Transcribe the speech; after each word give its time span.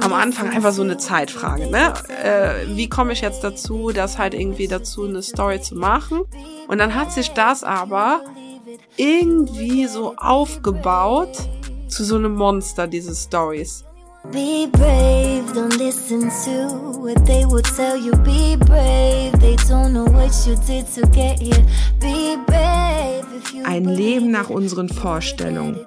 am 0.00 0.12
Anfang 0.12 0.50
einfach 0.50 0.72
so 0.72 0.82
eine 0.82 0.98
Zeitfrage, 0.98 1.70
ne? 1.70 1.92
Äh, 2.22 2.76
wie 2.76 2.88
komme 2.88 3.12
ich 3.12 3.20
jetzt 3.20 3.42
dazu, 3.42 3.90
das 3.92 4.18
halt 4.18 4.34
irgendwie 4.34 4.68
dazu 4.68 5.04
eine 5.04 5.22
Story 5.22 5.60
zu 5.60 5.74
machen? 5.74 6.22
Und 6.68 6.78
dann 6.78 6.94
hat 6.94 7.12
sich 7.12 7.30
das 7.30 7.64
aber 7.64 8.20
irgendwie 8.96 9.86
so 9.86 10.14
aufgebaut 10.16 11.36
zu 11.88 12.04
so 12.04 12.16
einem 12.16 12.34
Monster, 12.34 12.86
diese 12.86 13.14
Stories. 13.14 13.84
Be 14.32 14.66
brave, 14.72 15.44
don't 15.54 15.76
listen 15.78 16.22
to 16.44 17.00
what 17.00 17.24
they 17.26 17.44
would 17.44 17.64
tell 17.76 17.96
you. 17.96 18.10
Be 18.24 18.56
brave, 18.56 19.32
they 19.38 19.54
don't 19.68 19.92
know 19.92 20.04
what 20.06 20.32
you 20.46 20.56
did 20.66 20.84
to 20.94 21.02
get 21.10 21.38
here. 21.38 21.64
Be 22.00 22.36
brave. 22.44 23.24
Ein 23.64 23.84
Leben 23.84 24.32
nach 24.32 24.50
unseren 24.50 24.88
Vorstellungen. 24.88 25.86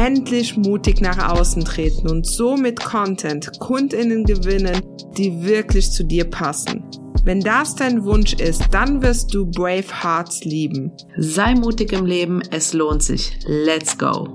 Endlich 0.00 0.56
mutig 0.56 1.00
nach 1.00 1.32
außen 1.32 1.64
treten 1.64 2.08
und 2.08 2.24
so 2.24 2.56
mit 2.56 2.78
Content 2.78 3.58
Kundinnen 3.58 4.22
gewinnen, 4.22 4.80
die 5.16 5.42
wirklich 5.42 5.90
zu 5.90 6.04
dir 6.04 6.24
passen. 6.30 6.84
Wenn 7.24 7.40
das 7.40 7.74
dein 7.74 8.04
Wunsch 8.04 8.34
ist, 8.34 8.62
dann 8.70 9.02
wirst 9.02 9.34
du 9.34 9.44
Brave 9.50 9.88
Hearts 10.04 10.44
lieben. 10.44 10.92
Sei 11.16 11.56
mutig 11.56 11.92
im 11.92 12.06
Leben, 12.06 12.40
es 12.52 12.74
lohnt 12.74 13.02
sich. 13.02 13.40
Let's 13.48 13.98
go! 13.98 14.32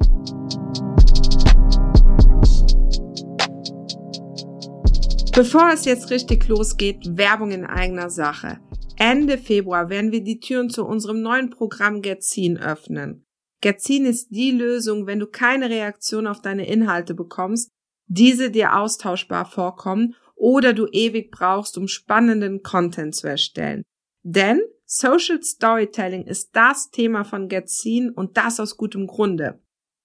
Bevor 5.34 5.72
es 5.74 5.86
jetzt 5.86 6.12
richtig 6.12 6.46
losgeht, 6.50 7.18
Werbung 7.18 7.52
in 7.52 7.66
eigener 7.66 8.09
Sache. 8.09 8.59
Ende 8.98 9.38
Februar 9.38 9.90
werden 9.90 10.12
wir 10.12 10.26
die 10.26 10.42
Türen 10.42 10.70
zu 10.70 10.86
unserem 10.86 11.22
neuen 11.22 11.52
Programm 11.52 12.02
Getzin 12.02 12.58
öffnen. 12.58 13.26
Getzin 13.64 14.06
ist 14.06 14.28
die 14.31 14.52
Lösung, 14.52 15.08
wenn 15.08 15.19
du 15.19 15.25
keine 15.25 15.69
Reaktion 15.69 16.28
auf 16.28 16.42
deine 16.42 16.67
Inhalte 16.67 17.14
bekommst, 17.14 17.72
diese 18.08 18.52
dir 18.52 18.75
austauschbar 18.75 19.45
vorkommen 19.45 20.16
oder 20.36 20.73
du 20.73 20.86
ewig 20.88 21.31
brauchst, 21.31 21.78
um 21.78 21.88
spannenden 21.88 22.61
Content 22.61 23.16
zu 23.16 23.28
erstellen. 23.28 23.84
Denn 24.22 24.61
Social 24.86 25.41
Storytelling 25.41 26.25
ist 26.25 26.53
das 26.53 26.89
Thema 26.89 27.23
von 27.23 27.47
Getzin 27.47 28.09
und 28.09 28.36
das 28.36 28.59
aus 28.59 28.75
gutem 28.75 29.08
Grunde. 29.08 29.61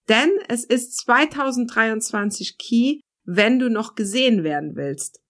Denn 0.08 0.30
es 0.46 0.64
ist 0.64 0.96
2023 0.98 2.58
Key, 2.58 3.00
wenn 3.24 3.58
du 3.58 3.68
noch 3.70 3.96
gesehen 3.96 4.44
werden 4.44 4.76
willst. 4.76 5.20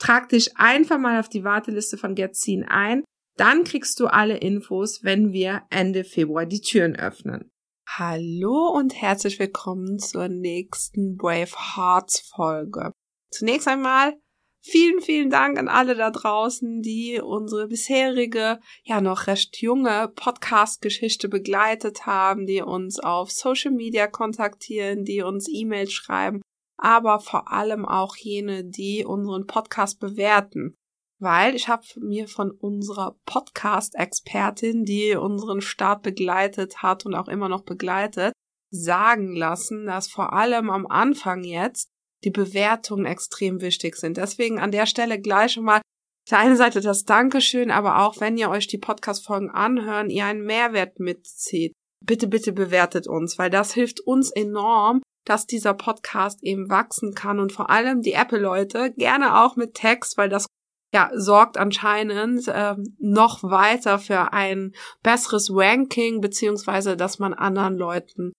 Trag 0.00 0.28
dich 0.30 0.56
einfach 0.56 0.98
mal 0.98 1.20
auf 1.20 1.28
die 1.28 1.44
Warteliste 1.44 1.96
von 1.96 2.16
Getzin 2.16 2.64
ein, 2.64 3.04
dann 3.36 3.62
kriegst 3.62 4.00
du 4.00 4.08
alle 4.08 4.38
Infos, 4.38 5.04
wenn 5.04 5.32
wir 5.32 5.62
Ende 5.70 6.02
Februar 6.02 6.44
die 6.44 6.60
Türen 6.60 6.96
öffnen. 6.96 7.52
Hallo 7.96 8.68
und 8.68 8.94
herzlich 8.94 9.38
willkommen 9.38 9.98
zur 9.98 10.28
nächsten 10.28 11.16
Brave 11.16 11.50
Hearts 11.76 12.20
Folge. 12.20 12.92
Zunächst 13.30 13.66
einmal 13.66 14.14
vielen, 14.60 15.00
vielen 15.00 15.30
Dank 15.30 15.58
an 15.58 15.68
alle 15.68 15.94
da 15.94 16.10
draußen, 16.10 16.82
die 16.82 17.20
unsere 17.20 17.68
bisherige, 17.68 18.60
ja 18.84 19.00
noch 19.00 19.26
recht 19.26 19.60
junge 19.60 20.12
Podcast-Geschichte 20.14 21.28
begleitet 21.28 22.06
haben, 22.06 22.46
die 22.46 22.62
uns 22.62 23.00
auf 23.00 23.30
Social 23.30 23.72
Media 23.72 24.06
kontaktieren, 24.06 25.04
die 25.04 25.22
uns 25.22 25.48
E-Mails 25.48 25.92
schreiben 25.92 26.42
aber 26.78 27.18
vor 27.18 27.52
allem 27.52 27.84
auch 27.84 28.16
jene, 28.16 28.64
die 28.64 29.04
unseren 29.04 29.46
Podcast 29.46 30.00
bewerten. 30.00 30.76
Weil 31.20 31.54
ich 31.54 31.68
habe 31.68 31.82
mir 32.00 32.28
von 32.28 32.50
unserer 32.50 33.16
Podcast-Expertin, 33.26 34.84
die 34.84 35.16
unseren 35.16 35.60
Start 35.60 36.02
begleitet 36.02 36.82
hat 36.82 37.06
und 37.06 37.14
auch 37.14 37.28
immer 37.28 37.48
noch 37.48 37.62
begleitet, 37.62 38.32
sagen 38.70 39.34
lassen, 39.34 39.86
dass 39.86 40.08
vor 40.08 40.32
allem 40.32 40.70
am 40.70 40.86
Anfang 40.86 41.42
jetzt 41.42 41.88
die 42.24 42.30
Bewertungen 42.30 43.06
extrem 43.06 43.60
wichtig 43.60 43.96
sind. 43.96 44.16
Deswegen 44.16 44.58
an 44.58 44.70
der 44.70 44.86
Stelle 44.86 45.20
gleich 45.20 45.52
schon 45.52 45.64
mal 45.64 45.78
auf 45.78 46.30
der 46.30 46.38
einen 46.40 46.56
Seite 46.56 46.80
das 46.80 47.04
Dankeschön, 47.04 47.70
aber 47.70 48.00
auch 48.00 48.20
wenn 48.20 48.36
ihr 48.36 48.50
euch 48.50 48.66
die 48.66 48.78
Podcast-Folgen 48.78 49.50
anhören, 49.50 50.10
ihr 50.10 50.26
einen 50.26 50.44
Mehrwert 50.44 51.00
mitzieht. 51.00 51.72
Bitte, 52.04 52.28
bitte 52.28 52.52
bewertet 52.52 53.08
uns, 53.08 53.38
weil 53.38 53.50
das 53.50 53.72
hilft 53.72 54.00
uns 54.00 54.30
enorm, 54.30 55.02
dass 55.24 55.46
dieser 55.46 55.74
Podcast 55.74 56.42
eben 56.42 56.70
wachsen 56.70 57.14
kann 57.14 57.40
und 57.40 57.52
vor 57.52 57.70
allem 57.70 58.02
die 58.02 58.12
Apple-Leute 58.12 58.92
gerne 58.92 59.42
auch 59.42 59.56
mit 59.56 59.74
Text, 59.74 60.16
weil 60.16 60.28
das 60.28 60.46
ja 60.92 61.10
sorgt 61.14 61.56
anscheinend 61.56 62.50
ähm, 62.52 62.94
noch 62.98 63.42
weiter 63.42 63.98
für 63.98 64.32
ein 64.32 64.72
besseres 65.02 65.50
Ranking 65.52 66.20
beziehungsweise 66.20 66.96
dass 66.96 67.18
man 67.18 67.34
anderen 67.34 67.76
Leuten 67.76 68.32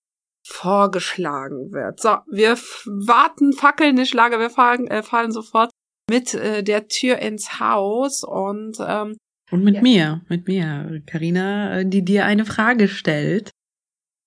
vorgeschlagen 0.46 1.72
wird. 1.72 2.00
So, 2.00 2.18
wir 2.32 2.58
warten, 2.86 3.54
fackeln 3.54 3.96
nicht 3.96 4.14
lange, 4.14 4.40
wir 4.40 4.50
fallen, 4.50 4.88
äh, 4.88 5.04
fallen 5.04 5.32
sofort 5.32 5.70
mit 6.10 6.34
äh, 6.34 6.64
der 6.64 6.88
Tür 6.88 7.20
ins 7.20 7.60
Haus 7.60 8.24
und 8.24 8.78
ähm, 8.80 9.16
und 9.52 9.64
mit 9.64 9.76
ja. 9.76 9.82
mir, 9.82 10.22
mit 10.30 10.48
mir, 10.48 11.02
Karina, 11.08 11.80
äh, 11.80 11.86
die 11.86 12.06
dir 12.06 12.26
eine 12.26 12.46
Frage 12.46 12.88
stellt. 12.88 13.52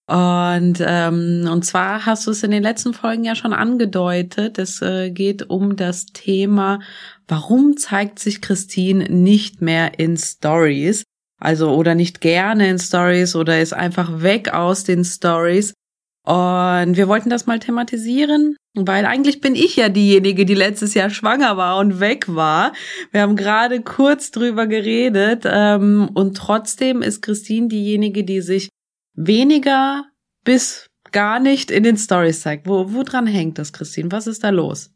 Und, 0.08 0.78
ähm, 0.80 1.48
und 1.50 1.64
zwar 1.64 2.06
hast 2.06 2.26
du 2.26 2.32
es 2.32 2.42
in 2.42 2.50
den 2.50 2.62
letzten 2.62 2.92
Folgen 2.92 3.24
ja 3.24 3.34
schon 3.34 3.52
angedeutet. 3.52 4.58
Es 4.58 4.82
äh, 4.82 5.10
geht 5.10 5.48
um 5.48 5.76
das 5.76 6.06
Thema, 6.06 6.80
warum 7.28 7.76
zeigt 7.76 8.18
sich 8.18 8.42
Christine 8.42 9.04
nicht 9.04 9.62
mehr 9.62 9.98
in 9.98 10.16
Stories? 10.16 11.04
Also 11.40 11.74
oder 11.74 11.94
nicht 11.94 12.20
gerne 12.20 12.68
in 12.68 12.78
Stories 12.78 13.34
oder 13.36 13.60
ist 13.60 13.72
einfach 13.72 14.22
weg 14.22 14.52
aus 14.52 14.84
den 14.84 15.04
Stories. 15.04 15.72
Und 16.24 16.96
wir 16.96 17.08
wollten 17.08 17.30
das 17.30 17.46
mal 17.46 17.58
thematisieren, 17.58 18.56
weil 18.74 19.06
eigentlich 19.06 19.40
bin 19.40 19.56
ich 19.56 19.74
ja 19.74 19.88
diejenige, 19.88 20.44
die 20.44 20.54
letztes 20.54 20.94
Jahr 20.94 21.10
schwanger 21.10 21.56
war 21.56 21.78
und 21.78 21.98
weg 21.98 22.26
war. 22.28 22.72
Wir 23.10 23.22
haben 23.22 23.34
gerade 23.34 23.82
kurz 23.82 24.30
drüber 24.30 24.68
geredet 24.68 25.42
ähm, 25.46 26.10
und 26.14 26.36
trotzdem 26.36 27.02
ist 27.02 27.22
Christine 27.22 27.66
diejenige, 27.66 28.22
die 28.22 28.40
sich 28.40 28.68
weniger 29.14 30.04
bis 30.44 30.86
gar 31.12 31.40
nicht 31.40 31.70
in 31.70 31.82
den 31.82 31.96
Stories 31.96 32.42
zeigt. 32.42 32.66
Wo, 32.66 32.92
wo 32.92 33.02
dran 33.02 33.26
hängt 33.26 33.58
das, 33.58 33.72
Christine? 33.72 34.10
Was 34.10 34.26
ist 34.26 34.42
da 34.44 34.50
los? 34.50 34.90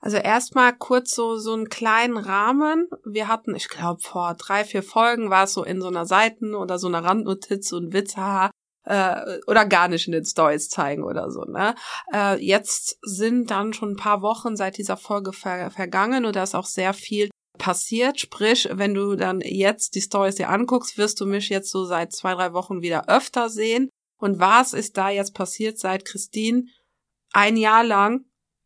Also 0.00 0.16
erstmal 0.16 0.74
kurz 0.74 1.14
so, 1.14 1.36
so 1.36 1.52
einen 1.52 1.68
kleinen 1.68 2.16
Rahmen. 2.16 2.88
Wir 3.04 3.28
hatten, 3.28 3.54
ich 3.54 3.68
glaube, 3.68 4.00
vor 4.00 4.34
drei, 4.34 4.64
vier 4.64 4.82
Folgen 4.82 5.28
war 5.28 5.44
es 5.44 5.52
so 5.52 5.62
in 5.62 5.82
so 5.82 5.88
einer 5.88 6.06
Seiten- 6.06 6.54
oder 6.54 6.78
so 6.78 6.88
einer 6.88 7.04
Randnotiz 7.04 7.68
so 7.68 7.78
ein 7.78 7.92
Witz, 7.92 8.16
haha, 8.16 8.50
äh, 8.84 9.38
oder 9.46 9.66
gar 9.66 9.88
nicht 9.88 10.06
in 10.06 10.12
den 10.12 10.24
Stories 10.24 10.70
zeigen 10.70 11.04
oder 11.04 11.30
so, 11.30 11.42
ne? 11.44 11.74
Äh, 12.14 12.42
jetzt 12.42 12.98
sind 13.02 13.50
dann 13.50 13.74
schon 13.74 13.90
ein 13.90 13.96
paar 13.96 14.22
Wochen 14.22 14.56
seit 14.56 14.78
dieser 14.78 14.96
Folge 14.96 15.34
ver 15.34 15.70
vergangen 15.70 16.24
und 16.24 16.34
da 16.34 16.44
ist 16.44 16.54
auch 16.54 16.64
sehr 16.64 16.94
viel 16.94 17.28
passiert. 17.60 18.18
Sprich, 18.18 18.68
wenn 18.72 18.94
du 18.94 19.14
dann 19.14 19.40
jetzt 19.40 19.94
die 19.94 20.00
Stories 20.00 20.34
dir 20.34 20.48
anguckst, 20.48 20.98
wirst 20.98 21.20
du 21.20 21.26
mich 21.26 21.48
jetzt 21.50 21.70
so 21.70 21.84
seit 21.84 22.12
zwei, 22.12 22.34
drei 22.34 22.52
Wochen 22.52 22.82
wieder 22.82 23.08
öfter 23.08 23.48
sehen. 23.48 23.88
Und 24.18 24.40
was 24.40 24.72
ist 24.72 24.96
da 24.96 25.10
jetzt 25.10 25.34
passiert, 25.34 25.78
seit 25.78 26.04
Christine 26.04 26.64
ein 27.32 27.56
Jahr 27.56 27.84
lang 27.84 28.24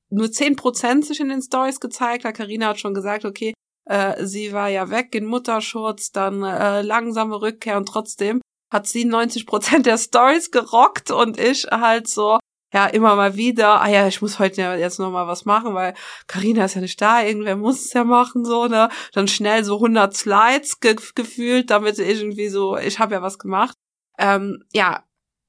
nur 0.08 0.30
zehn 0.30 0.56
Prozent 0.56 1.04
sich 1.04 1.20
in 1.20 1.28
den 1.28 1.42
Stories 1.42 1.80
gezeigt 1.80 2.24
hat? 2.24 2.36
Karina 2.36 2.68
hat 2.68 2.80
schon 2.80 2.94
gesagt, 2.94 3.24
okay, 3.24 3.52
äh, 3.86 4.24
sie 4.24 4.52
war 4.52 4.68
ja 4.68 4.88
weg 4.90 5.14
in 5.14 5.26
Mutterschutz, 5.26 6.12
dann 6.12 6.42
äh, 6.42 6.82
langsame 6.82 7.40
Rückkehr 7.40 7.76
und 7.76 7.86
trotzdem 7.86 8.40
hat 8.72 8.86
sie 8.86 9.04
90 9.04 9.46
Prozent 9.46 9.86
der 9.86 9.98
Stories 9.98 10.50
gerockt 10.50 11.10
und 11.10 11.38
ich 11.38 11.66
halt 11.70 12.08
so 12.08 12.38
ja 12.74 12.86
immer 12.86 13.14
mal 13.14 13.36
wieder, 13.36 13.80
ah 13.80 13.88
ja, 13.88 14.08
ich 14.08 14.20
muss 14.20 14.40
heute 14.40 14.60
ja 14.60 14.74
jetzt 14.74 14.98
noch 14.98 15.12
mal 15.12 15.28
was 15.28 15.44
machen, 15.44 15.74
weil 15.74 15.94
Karina 16.26 16.64
ist 16.64 16.74
ja 16.74 16.80
nicht 16.80 17.00
da, 17.00 17.22
irgendwer 17.22 17.56
muss 17.56 17.84
es 17.84 17.92
ja 17.92 18.02
machen 18.02 18.44
so, 18.44 18.66
ne? 18.66 18.88
Dann 19.12 19.28
schnell 19.28 19.64
so 19.64 19.76
100 19.76 20.14
Slides 20.14 20.80
ge 20.80 20.96
gefühlt, 21.14 21.70
damit 21.70 21.98
irgendwie 22.00 22.48
so, 22.48 22.76
ich 22.76 22.98
habe 22.98 23.14
ja 23.14 23.22
was 23.22 23.38
gemacht. 23.38 23.76
Ähm, 24.18 24.64
ja, 24.72 25.04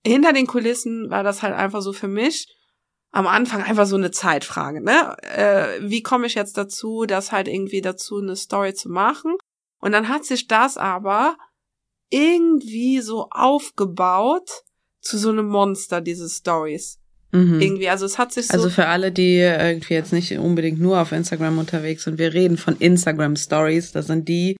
hinter 0.05 0.33
den 0.33 0.45
Kulissen 0.45 1.09
war 1.09 1.23
das 1.23 1.41
halt 1.41 1.55
einfach 1.55 1.81
so 1.81 1.93
für 1.93 2.07
mich 2.07 2.47
am 3.11 3.25
Anfang 3.25 3.63
einfach 3.63 3.87
so 3.87 3.95
eine 3.95 4.11
Zeitfrage, 4.11 4.81
ne? 4.81 5.17
Äh, 5.23 5.79
wie 5.81 6.03
komme 6.03 6.27
ich 6.27 6.35
jetzt 6.35 6.57
dazu, 6.57 7.05
das 7.07 7.31
halt 7.31 7.47
irgendwie 7.47 7.81
dazu 7.81 8.19
eine 8.19 8.35
Story 8.35 8.75
zu 8.75 8.89
machen? 8.89 9.35
Und 9.79 9.93
dann 9.93 10.09
hat 10.09 10.25
sich 10.25 10.47
das 10.47 10.77
aber 10.77 11.37
irgendwie 12.11 13.01
so 13.01 13.29
aufgebaut 13.31 14.63
zu 15.01 15.17
so 15.17 15.29
einem 15.29 15.47
Monster, 15.47 16.01
diese 16.01 16.29
Stories. 16.29 16.99
Mhm. 17.31 17.61
Irgendwie, 17.61 17.89
also 17.89 18.05
es 18.05 18.17
hat 18.17 18.31
sich 18.31 18.47
so. 18.47 18.53
Also 18.53 18.69
für 18.69 18.87
alle, 18.87 19.11
die 19.11 19.37
irgendwie 19.37 19.93
jetzt 19.93 20.13
nicht 20.13 20.37
unbedingt 20.37 20.79
nur 20.79 21.01
auf 21.01 21.11
Instagram 21.11 21.57
unterwegs 21.57 22.03
sind, 22.03 22.17
wir 22.17 22.33
reden 22.33 22.57
von 22.57 22.77
Instagram 22.77 23.35
Stories. 23.35 23.91
Das 23.91 24.07
sind 24.07 24.27
die 24.27 24.55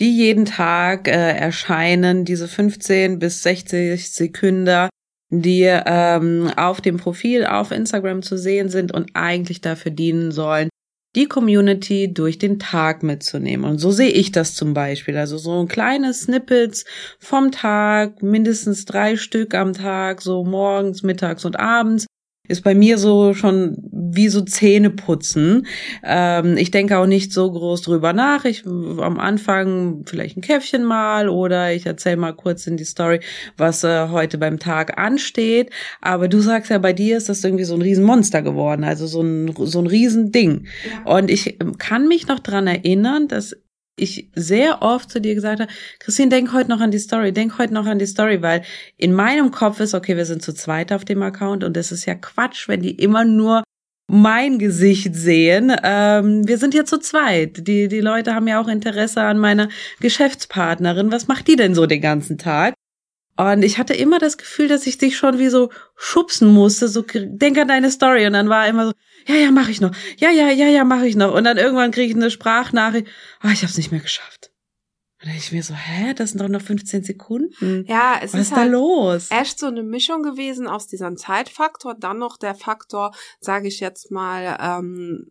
die 0.00 0.16
jeden 0.16 0.46
Tag 0.46 1.06
äh, 1.06 1.36
erscheinen, 1.36 2.24
diese 2.24 2.48
15 2.48 3.18
bis 3.18 3.42
60 3.42 4.10
Sekunden, 4.10 4.88
die 5.30 5.64
ähm, 5.64 6.50
auf 6.56 6.80
dem 6.80 6.96
Profil 6.96 7.44
auf 7.44 7.70
Instagram 7.70 8.22
zu 8.22 8.38
sehen 8.38 8.70
sind 8.70 8.92
und 8.92 9.10
eigentlich 9.14 9.60
dafür 9.60 9.92
dienen 9.92 10.32
sollen, 10.32 10.70
die 11.16 11.26
Community 11.26 12.12
durch 12.12 12.38
den 12.38 12.58
Tag 12.58 13.02
mitzunehmen. 13.02 13.68
Und 13.68 13.78
so 13.78 13.90
sehe 13.90 14.10
ich 14.10 14.32
das 14.32 14.54
zum 14.54 14.74
Beispiel. 14.74 15.16
Also 15.16 15.38
so 15.38 15.60
ein 15.60 15.68
kleines 15.68 16.22
Snippets 16.22 16.84
vom 17.18 17.50
Tag, 17.50 18.22
mindestens 18.22 18.84
drei 18.84 19.16
Stück 19.16 19.54
am 19.54 19.72
Tag, 19.72 20.22
so 20.22 20.44
morgens, 20.44 21.02
mittags 21.02 21.44
und 21.44 21.58
abends, 21.58 22.06
ist 22.50 22.62
bei 22.62 22.74
mir 22.74 22.98
so 22.98 23.32
schon 23.34 23.76
wie 23.92 24.28
so 24.28 24.40
Zähne 24.42 24.90
putzen. 24.90 25.66
Ähm, 26.02 26.56
ich 26.56 26.70
denke 26.70 26.98
auch 26.98 27.06
nicht 27.06 27.32
so 27.32 27.50
groß 27.50 27.82
drüber 27.82 28.12
nach. 28.12 28.44
Ich 28.44 28.66
am 28.66 29.18
Anfang 29.18 30.02
vielleicht 30.06 30.36
ein 30.36 30.42
Käffchen 30.42 30.84
mal 30.84 31.28
oder 31.28 31.72
ich 31.72 31.86
erzähle 31.86 32.16
mal 32.16 32.32
kurz 32.32 32.66
in 32.66 32.76
die 32.76 32.84
Story, 32.84 33.20
was 33.56 33.84
äh, 33.84 34.08
heute 34.08 34.38
beim 34.38 34.58
Tag 34.58 34.98
ansteht. 34.98 35.70
Aber 36.00 36.28
du 36.28 36.40
sagst 36.40 36.70
ja, 36.70 36.78
bei 36.78 36.92
dir 36.92 37.16
ist 37.16 37.28
das 37.28 37.44
irgendwie 37.44 37.64
so 37.64 37.74
ein 37.74 37.82
Riesenmonster 37.82 38.42
geworden, 38.42 38.84
also 38.84 39.06
so 39.06 39.22
ein 39.22 39.54
so 39.56 39.78
ein 39.78 39.86
Riesending. 39.86 40.66
Ja. 41.04 41.16
Und 41.16 41.30
ich 41.30 41.58
kann 41.78 42.08
mich 42.08 42.26
noch 42.26 42.40
dran 42.40 42.66
erinnern, 42.66 43.28
dass 43.28 43.56
ich 44.00 44.30
sehr 44.34 44.82
oft 44.82 45.10
zu 45.10 45.20
dir 45.20 45.34
gesagt 45.34 45.60
habe, 45.60 45.72
Christine, 45.98 46.28
denk 46.28 46.52
heute 46.52 46.70
noch 46.70 46.80
an 46.80 46.90
die 46.90 46.98
Story, 46.98 47.32
denk 47.32 47.58
heute 47.58 47.74
noch 47.74 47.86
an 47.86 47.98
die 47.98 48.06
Story, 48.06 48.42
weil 48.42 48.62
in 48.96 49.12
meinem 49.12 49.50
Kopf 49.50 49.80
ist, 49.80 49.94
okay, 49.94 50.16
wir 50.16 50.26
sind 50.26 50.42
zu 50.42 50.52
zweit 50.52 50.92
auf 50.92 51.04
dem 51.04 51.22
Account 51.22 51.64
und 51.64 51.76
das 51.76 51.92
ist 51.92 52.06
ja 52.06 52.14
Quatsch, 52.14 52.68
wenn 52.68 52.82
die 52.82 52.94
immer 52.94 53.24
nur 53.24 53.62
mein 54.10 54.58
Gesicht 54.58 55.14
sehen. 55.14 55.72
Ähm, 55.82 56.46
wir 56.46 56.58
sind 56.58 56.74
ja 56.74 56.84
zu 56.84 56.98
zweit. 56.98 57.66
Die, 57.66 57.88
die 57.88 58.00
Leute 58.00 58.34
haben 58.34 58.48
ja 58.48 58.60
auch 58.60 58.68
Interesse 58.68 59.22
an 59.22 59.38
meiner 59.38 59.68
Geschäftspartnerin. 60.00 61.12
Was 61.12 61.28
macht 61.28 61.46
die 61.46 61.56
denn 61.56 61.74
so 61.74 61.86
den 61.86 62.00
ganzen 62.00 62.36
Tag? 62.36 62.74
Und 63.36 63.62
ich 63.62 63.78
hatte 63.78 63.94
immer 63.94 64.18
das 64.18 64.36
Gefühl, 64.36 64.68
dass 64.68 64.86
ich 64.86 64.98
dich 64.98 65.16
schon 65.16 65.38
wie 65.38 65.48
so 65.48 65.70
schubsen 65.96 66.52
musste, 66.52 66.88
so 66.88 67.02
denk 67.02 67.56
an 67.56 67.68
deine 67.68 67.90
Story. 67.90 68.26
Und 68.26 68.34
dann 68.34 68.48
war 68.48 68.68
immer 68.68 68.88
so, 68.88 68.92
ja, 69.26 69.34
ja, 69.34 69.50
mach 69.50 69.68
ich 69.68 69.80
noch. 69.80 69.94
Ja, 70.18 70.30
ja, 70.30 70.50
ja, 70.50 70.66
ja, 70.68 70.84
mach 70.84 71.02
ich 71.02 71.16
noch. 71.16 71.34
Und 71.34 71.44
dann 71.44 71.58
irgendwann 71.58 71.90
kriege 71.90 72.10
ich 72.10 72.16
eine 72.16 72.30
Sprachnachricht, 72.30 73.06
ah, 73.40 73.48
oh, 73.48 73.50
ich 73.52 73.62
hab's 73.62 73.76
nicht 73.76 73.90
mehr 73.90 74.00
geschafft. 74.00 74.50
Und 75.20 75.28
dann 75.28 75.36
ich 75.36 75.52
mir 75.52 75.62
so, 75.62 75.74
hä, 75.74 76.14
das 76.14 76.30
sind 76.30 76.40
doch 76.40 76.48
noch 76.48 76.62
15 76.62 77.04
Sekunden. 77.04 77.84
Ja, 77.86 78.14
es 78.22 78.32
Was 78.32 78.40
ist, 78.40 78.46
ist 78.46 78.52
da 78.52 78.56
halt 78.62 78.72
los? 78.72 79.30
echt 79.30 79.58
so 79.58 79.66
eine 79.66 79.82
Mischung 79.82 80.22
gewesen 80.22 80.66
aus 80.66 80.86
diesem 80.86 81.18
Zeitfaktor, 81.18 81.94
dann 81.94 82.18
noch 82.18 82.38
der 82.38 82.54
Faktor, 82.54 83.12
sage 83.38 83.68
ich 83.68 83.80
jetzt 83.80 84.10
mal, 84.10 84.56
ähm, 84.60 85.30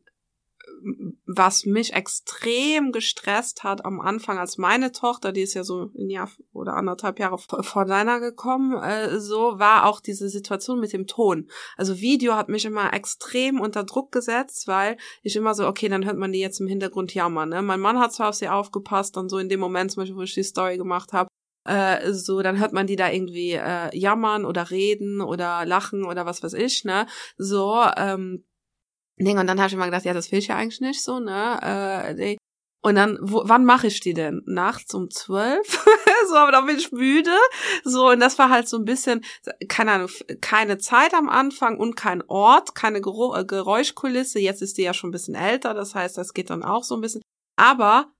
was 1.26 1.66
mich 1.66 1.94
extrem 1.94 2.92
gestresst 2.92 3.64
hat 3.64 3.86
am 3.86 4.00
Anfang, 4.00 4.38
als 4.38 4.58
meine 4.58 4.92
Tochter, 4.92 5.32
die 5.32 5.42
ist 5.42 5.54
ja 5.54 5.64
so 5.64 5.92
ein 5.98 6.10
Jahr 6.10 6.30
oder 6.54 6.74
anderthalb 6.74 7.20
Jahre 7.20 7.38
vor 7.38 7.86
deiner 7.86 8.20
gekommen, 8.20 8.82
äh, 8.82 9.20
so 9.20 9.60
war 9.60 9.86
auch 9.86 10.00
diese 10.00 10.30
Situation 10.30 10.80
mit 10.80 10.94
dem 10.94 11.08
Ton. 11.08 11.50
Also 11.78 12.00
Video 12.00 12.36
hat 12.36 12.50
mich 12.50 12.66
immer 12.66 12.94
extrem 12.94 13.60
unter 13.60 13.84
Druck 13.84 14.12
gesetzt, 14.12 14.68
weil 14.68 14.98
ich 15.24 15.36
immer 15.36 15.54
so, 15.54 15.68
okay, 15.68 15.90
dann 15.90 16.06
hört 16.06 16.18
man 16.18 16.32
die 16.32 16.40
jetzt 16.40 16.60
im 16.60 16.68
Hintergrund 16.68 17.14
jammern. 17.14 17.50
Ne? 17.50 17.62
Mein 17.62 17.80
Mann 17.80 18.00
hat 18.00 18.14
zwar 18.14 18.30
auf 18.30 18.36
sie 18.36 18.50
aufgepasst, 18.50 19.16
dann 19.18 19.30
so 19.30 19.38
in 19.38 19.50
dem 19.50 19.60
Moment, 19.60 19.92
zum 19.92 20.02
Beispiel, 20.02 20.18
wo 20.18 20.24
ich 20.24 20.34
die 20.34 20.44
Story 20.44 20.78
gemacht 20.78 21.14
habe, 21.14 21.30
äh, 21.66 22.14
so, 22.14 22.42
dann 22.42 22.60
hört 22.60 22.74
man 22.74 22.88
die 22.88 22.96
da 22.96 23.12
irgendwie 23.12 23.52
äh, 23.52 23.96
jammern 23.96 24.46
oder 24.46 24.72
reden 24.72 25.22
oder 25.22 25.66
lachen 25.66 26.04
oder 26.06 26.26
was 26.26 26.42
weiß 26.42 26.54
ich, 26.54 26.84
ne? 26.86 27.06
So, 27.38 27.84
ähm, 27.98 28.44
Ding. 29.26 29.38
Und 29.38 29.48
dann 29.48 29.60
habe 29.60 29.68
ich 29.68 29.74
immer 29.74 29.86
gedacht, 29.86 30.06
ja, 30.06 30.14
das 30.14 30.32
will 30.32 30.40
ich 30.40 30.48
ja 30.48 30.56
eigentlich 30.56 30.82
nicht 30.82 31.04
so, 31.04 31.20
ne? 31.20 31.60
Äh, 31.62 32.38
und 32.82 32.96
dann, 32.96 33.18
wo, 33.22 33.42
wann 33.46 33.66
mache 33.66 33.88
ich 33.88 34.00
die 34.00 34.14
denn? 34.14 34.42
Nachts 34.46 34.94
um 34.94 35.10
zwölf? 35.10 35.86
so, 36.30 36.36
aber 36.36 36.54
dann 36.54 36.66
bin 36.66 36.78
ich 36.78 36.94
müde. 36.94 37.36
So, 37.84 38.10
und 38.10 38.22
das 38.22 38.40
war 38.40 38.50
halt 38.50 38.70
so 38.70 38.78
ein 38.78 38.86
bisschen, 38.86 39.26
keine 39.68 39.92
Ahnung, 39.92 40.10
keine 40.40 40.78
Zeit 40.78 41.14
am 41.14 41.28
Anfang 41.28 41.78
und 41.78 41.98
kein 41.98 42.24
Ort, 42.28 42.76
keine 42.76 43.00
äh, 43.00 43.46
Geräuschkulisse. 43.46 44.40
Jetzt 44.40 44.62
ist 44.62 44.78
die 44.78 44.84
ja 44.84 44.94
schon 44.94 45.10
ein 45.10 45.12
bisschen 45.12 45.36
älter, 45.36 45.74
das 45.74 45.94
heißt, 45.94 46.18
das 46.18 46.34
geht 46.34 46.50
dann 46.50 46.64
auch 46.64 46.84
so 46.86 46.96
ein 46.96 47.02
bisschen. 47.02 47.22
Aber 47.58 48.14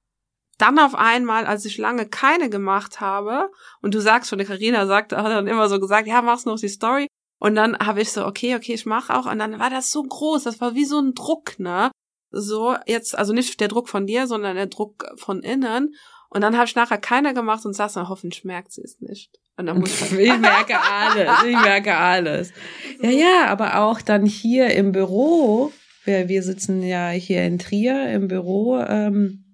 dann 0.58 0.78
auf 0.78 0.94
einmal, 0.94 1.46
als 1.46 1.64
ich 1.64 1.78
lange 1.78 2.06
keine 2.06 2.50
gemacht 2.50 3.00
habe, 3.00 3.50
und 3.82 3.94
du 3.96 4.02
sagst 4.02 4.30
schon, 4.30 4.44
Karina 4.44 4.88
sagt, 4.88 5.14
hat 5.14 5.26
dann 5.26 5.48
immer 5.48 5.70
so 5.70 5.80
gesagt, 5.80 6.06
ja, 6.06 6.22
machst 6.22 6.46
noch 6.46 6.60
die 6.60 6.68
Story. 6.68 7.08
Und 7.40 7.56
dann 7.56 7.78
habe 7.80 8.02
ich 8.02 8.12
so, 8.12 8.26
okay, 8.26 8.56
okay, 8.56 8.74
ich 8.74 8.86
mache 8.86 9.16
auch. 9.16 9.26
Und 9.26 9.40
dann 9.40 9.60
war 9.60 9.70
das 9.70 9.92
so 9.92 10.04
groß, 10.04 10.44
das 10.44 10.60
war 10.62 10.76
wie 10.76 10.86
so 10.86 11.00
ein 11.00 11.14
Druck, 11.14 11.58
ne? 11.58 11.92
So, 12.32 12.76
jetzt, 12.86 13.18
also 13.18 13.34
nicht 13.34 13.60
der 13.60 13.70
Druck 13.70 13.90
von 13.90 14.06
dir, 14.06 14.28
sondern 14.28 14.56
der 14.56 14.68
Druck 14.68 15.06
von 15.16 15.42
innen. 15.42 15.96
Und 16.30 16.42
dann 16.42 16.56
habe 16.56 16.66
ich 16.66 16.76
nachher 16.76 17.00
keiner 17.00 17.34
gemacht 17.34 17.66
und 17.66 17.74
saß 17.74 17.94
dann, 17.94 18.10
hoffentlich 18.10 18.44
merkt 18.44 18.72
sie 18.72 18.84
es 18.84 19.00
nicht. 19.00 19.32
Und 19.58 19.66
dann 19.66 19.80
muss 19.80 20.02
ich, 20.12 20.12
ich 20.12 20.38
merke 20.38 20.80
alles, 20.80 21.44
ich 21.44 21.60
merke 21.60 21.96
alles. 21.96 22.54
Ja, 23.02 23.10
ja, 23.10 23.46
aber 23.48 23.80
auch 23.80 24.02
dann 24.02 24.26
hier 24.26 24.72
im 24.72 24.92
Büro, 24.92 25.72
wir, 26.04 26.28
wir 26.28 26.44
sitzen 26.44 26.84
ja 26.84 27.10
hier 27.12 27.46
in 27.46 27.58
Trier 27.58 28.12
im 28.12 28.28
Büro, 28.28 28.78
ähm, 28.78 29.49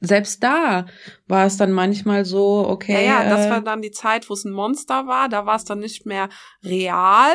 selbst 0.00 0.42
da 0.42 0.86
war 1.28 1.46
es 1.46 1.56
dann 1.56 1.72
manchmal 1.72 2.24
so, 2.24 2.66
okay. 2.66 3.04
Ja, 3.04 3.22
ja, 3.22 3.28
das 3.28 3.46
äh, 3.46 3.50
war 3.50 3.60
dann 3.60 3.82
die 3.82 3.90
Zeit, 3.90 4.28
wo 4.28 4.34
es 4.34 4.44
ein 4.44 4.52
Monster 4.52 5.06
war. 5.06 5.28
Da 5.28 5.46
war 5.46 5.56
es 5.56 5.64
dann 5.64 5.78
nicht 5.78 6.06
mehr 6.06 6.28
real, 6.64 7.32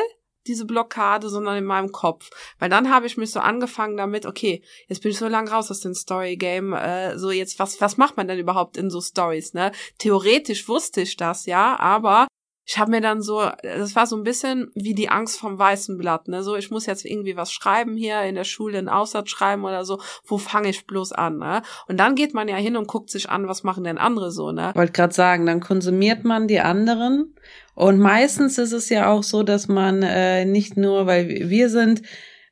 diese 0.48 0.66
Blockade, 0.66 1.30
sondern 1.30 1.58
in 1.58 1.66
meinem 1.66 1.92
Kopf. 1.92 2.30
Weil 2.60 2.70
dann 2.70 2.92
habe 2.92 3.08
ich 3.08 3.18
mich 3.18 3.32
so 3.32 3.40
angefangen 3.40 3.98
damit, 3.98 4.26
okay, 4.26 4.64
jetzt 4.88 5.02
bin 5.02 5.12
ich 5.12 5.18
so 5.18 5.28
lang 5.28 5.48
raus 5.48 5.72
aus 5.72 5.80
dem 5.80 5.94
Story 5.94 6.38
Game, 6.38 6.74
äh, 6.74 7.18
so 7.18 7.32
jetzt 7.32 7.60
was 7.60 7.82
was 7.82 7.98
macht 7.98 8.18
man 8.18 8.28
denn 8.28 8.40
überhaupt 8.40 8.78
in 8.78 8.90
so 8.90 9.02
Stories, 9.02 9.54
ne? 9.54 9.72
Theoretisch 9.98 10.68
wusste 10.68 11.02
ich 11.02 11.18
das 11.18 11.46
ja, 11.46 11.80
aber 11.80 12.28
ich 12.68 12.80
habe 12.80 12.90
mir 12.90 13.02
dann 13.02 13.22
so, 13.22 13.48
das 13.62 13.96
war 13.96 14.08
so 14.08 14.16
ein 14.18 14.24
bisschen 14.24 14.72
wie 14.74 14.96
die 14.96 15.10
Angst 15.10 15.40
vom 15.40 15.60
weißen 15.60 15.98
Blatt, 16.00 16.28
ne? 16.28 16.42
So, 16.42 16.56
ich 16.56 16.72
muss 16.72 16.88
jetzt 16.88 17.06
irgendwie 17.06 17.38
was 17.38 17.52
schreiben 17.52 17.96
hier 17.96 18.24
in 18.24 18.34
der 18.34 18.44
Schule, 18.44 18.80
einen 18.80 18.90
Aussatz 18.90 19.30
schreiben 19.30 19.64
oder 19.64 19.86
so. 19.86 20.02
Wo 20.26 20.40
fange 20.40 20.70
ich 20.70 20.88
bloß 20.88 21.12
an, 21.12 21.38
ne? 21.38 21.62
Und 21.88 22.00
dann 22.00 22.16
geht 22.16 22.34
man 22.34 22.48
ja 22.48 22.56
hin 22.56 22.76
und 22.76 22.88
guckt 22.88 23.12
sich 23.12 23.30
an, 23.30 23.48
was 23.48 23.64
machen 23.64 23.84
denn 23.84 24.00
andere 24.00 24.32
so, 24.32 24.52
ne? 24.52 24.72
Wollte 24.74 24.94
gerade 24.94 25.14
sagen, 25.14 25.46
dann 25.46 25.60
konsumiert 25.60 26.24
man 26.24 26.48
die 26.48 26.60
anderen. 26.60 27.36
Und 27.76 28.00
meistens 28.00 28.58
ist 28.58 28.72
es 28.72 28.90
ja 28.90 29.12
auch 29.12 29.22
so, 29.22 29.44
dass 29.44 29.68
man 29.68 30.02
äh, 30.02 30.46
nicht 30.46 30.76
nur, 30.76 31.06
weil 31.06 31.50
wir 31.50 31.70
sind 31.70 32.02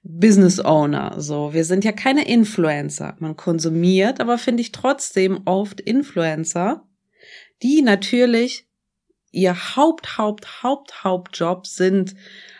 Business 0.04 0.60
Owner, 0.60 1.15
so, 1.18 1.54
wir 1.54 1.65
sind 1.65 1.86
ja 1.86 1.92
keine 1.92 2.27
Influencer. 2.27 3.15
Man 3.19 3.36
konsumiert, 3.36 4.19
aber 4.19 4.38
finde 4.38 4.62
ich 4.62 4.74
trotzdem 4.74 5.42
oft 5.45 5.80
Influencer, 5.80 6.86
die 7.63 7.81
natürlich 7.81 8.67
ihr 9.33 9.75
Haupt, 9.75 10.17
Haupt, 10.17 10.63
Haupt, 10.63 11.03
Hauptjob 11.03 11.67
sind 11.67 12.15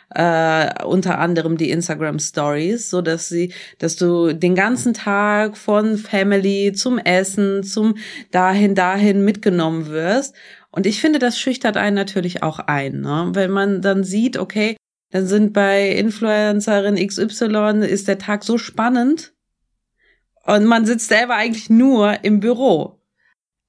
äh, 0.10 0.84
unter 0.84 1.20
anderem 1.20 1.58
die 1.58 1.72
Instagram 1.72 2.20
Stories, 2.20 2.90
so 2.90 3.02
dass 3.02 3.30
sie, 3.30 3.54
dass 3.80 3.96
du 3.96 4.34
den 4.34 4.56
ganzen 4.56 4.94
Tag 4.94 5.58
von 5.58 5.98
Family 5.98 6.74
zum 6.74 6.98
Essen, 6.98 7.64
zum 7.64 7.96
dahin, 8.32 8.76
dahin 8.76 9.24
mitgenommen 9.24 9.88
wirst. 9.88 10.36
Und 10.72 10.86
ich 10.86 11.00
finde, 11.00 11.20
das 11.20 11.40
schüchtert 11.40 11.78
einen 11.78 11.96
natürlich 11.96 12.44
auch 12.44 12.60
ein, 12.60 13.02
ne? 13.02 13.30
wenn 13.34 13.52
man 13.52 13.82
dann 13.82 14.04
sieht, 14.04 14.38
okay, 14.38 14.76
dann 15.12 15.28
sind 15.28 15.54
bei 15.54 15.90
Influencerin 15.90 16.96
XY 16.96 17.86
ist 17.88 18.08
der 18.08 18.18
Tag 18.18 18.44
so 18.44 18.58
spannend 18.58 19.34
und 20.46 20.66
man 20.66 20.86
sitzt 20.86 21.08
selber 21.08 21.36
eigentlich 21.36 21.70
nur 21.70 22.24
im 22.24 22.40
Büro. 22.40 23.03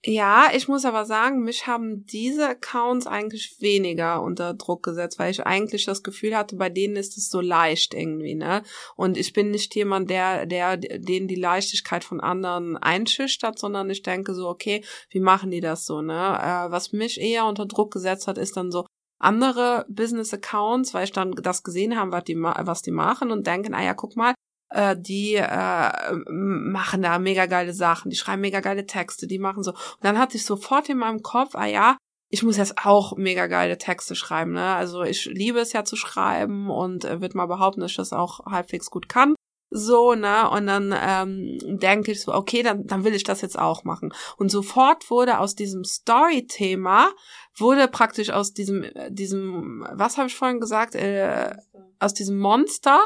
Ja, 0.07 0.51
ich 0.55 0.69
muss 0.69 0.85
aber 0.85 1.07
sagen, 1.07 1.45
mich 1.45 1.67
haben 1.67 2.05
diese 2.05 2.47
Accounts 2.51 3.07
eigentlich 3.07 3.57
weniger 3.61 4.21
unter 4.23 4.53
Druck 4.53 4.83
gesetzt, 4.83 5.19
weil 5.19 5.31
ich 5.31 5.47
eigentlich 5.47 5.87
das 5.87 6.03
Gefühl 6.03 6.37
hatte, 6.37 6.57
bei 6.57 6.69
denen 6.69 6.97
ist 6.97 7.17
es 7.17 7.31
so 7.31 7.41
leicht 7.41 7.95
irgendwie, 7.95 8.35
ne? 8.35 8.63
Und 8.97 9.17
ich 9.17 9.33
bin 9.33 9.51
nicht 9.51 9.75
jemand, 9.75 10.11
der, 10.11 10.45
der, 10.45 10.77
den 10.77 11.27
die 11.27 11.35
Leichtigkeit 11.37 12.05
von 12.05 12.21
anderen 12.21 12.77
einschüchtert, 12.77 13.59
sondern 13.59 13.89
ich 13.89 14.03
denke 14.03 14.35
so, 14.35 14.47
okay, 14.47 14.85
wie 15.09 15.21
machen 15.21 15.51
die 15.51 15.61
das 15.61 15.87
so, 15.87 16.03
ne? 16.03 16.13
Äh, 16.13 16.71
was 16.71 16.93
mich 16.93 17.19
eher 17.19 17.47
unter 17.47 17.65
Druck 17.65 17.91
gesetzt 17.91 18.29
hat, 18.29 18.37
ist 18.37 18.59
dann 18.59 18.71
so, 18.71 18.85
andere 19.19 19.87
Business 19.89 20.35
Accounts, 20.35 20.93
weil 20.93 21.05
ich 21.05 21.13
dann 21.13 21.33
das 21.33 21.63
gesehen 21.63 21.97
habe, 21.97 22.13
was 22.13 22.25
die, 22.25 22.37
was 22.37 22.83
die 22.83 22.91
machen 22.91 23.31
und 23.31 23.47
denken, 23.47 23.73
ah 23.73 23.83
ja, 23.83 23.95
guck 23.95 24.17
mal, 24.17 24.35
äh, 24.75 24.97
die 24.99 25.37
äh, 25.37 26.13
machen 26.29 27.03
da 27.03 27.19
mega 27.19 27.47
geile 27.47 27.73
Sachen, 27.73 28.11
die 28.11 28.17
schreiben 28.17 28.43
mega 28.43 28.61
geile 28.61 28.87
Texte, 28.87 29.27
die 29.27 29.39
machen 29.39 29.63
so. 29.63 29.71
Und 29.71 30.03
dann 30.03 30.19
hatte 30.19 30.37
ich 30.37 30.45
sofort 30.45 30.89
in 30.89 30.99
meinem 30.99 31.23
Kopf, 31.23 31.55
ah 31.55 31.67
ja, 31.67 31.97
ich 32.29 32.43
muss 32.43 32.57
jetzt 32.57 32.85
auch 32.85 33.17
mega 33.17 33.47
geile 33.47 33.79
Texte 33.79 34.17
schreiben. 34.17 34.53
Ne? 34.53 34.75
Also 34.75 35.05
ich 35.05 35.27
liebe 35.27 35.61
es 35.61 35.73
ja 35.73 35.85
zu 35.85 35.95
schreiben 35.95 36.69
und 36.69 37.05
äh, 37.05 37.21
würde 37.21 37.37
mal 37.37 37.47
behaupten, 37.47 37.81
dass 37.81 37.93
ich 37.93 37.97
das 37.97 38.13
auch 38.13 38.45
halbwegs 38.47 38.91
gut 38.91 39.09
kann. 39.09 39.35
So, 39.71 40.15
ne? 40.15 40.49
Und 40.51 40.67
dann 40.67 40.95
ähm, 40.97 41.59
denke 41.79 42.13
ich 42.13 42.23
so, 42.23 42.33
okay, 42.33 42.63
dann, 42.63 42.87
dann 42.87 43.05
will 43.05 43.15
ich 43.15 43.25
das 43.25 43.41
jetzt 43.41 43.59
auch 43.59 43.83
machen. 43.83 44.13
Und 44.37 44.51
sofort 44.51 45.11
wurde 45.11 45.41
aus 45.41 45.57
diesem 45.57 45.85
Story-Thema, 45.85 47.11
wurde 47.57 47.89
praktisch 47.89 48.31
aus 48.31 48.53
diesem, 48.53 48.85
diesem, 49.09 49.85
was 49.93 50.17
habe 50.17 50.29
ich 50.29 50.37
vorhin 50.37 50.61
gesagt, 50.61 50.95
äh, 50.95 51.57
aus 52.05 52.15
diesem 52.15 52.39
Monster 52.39 53.01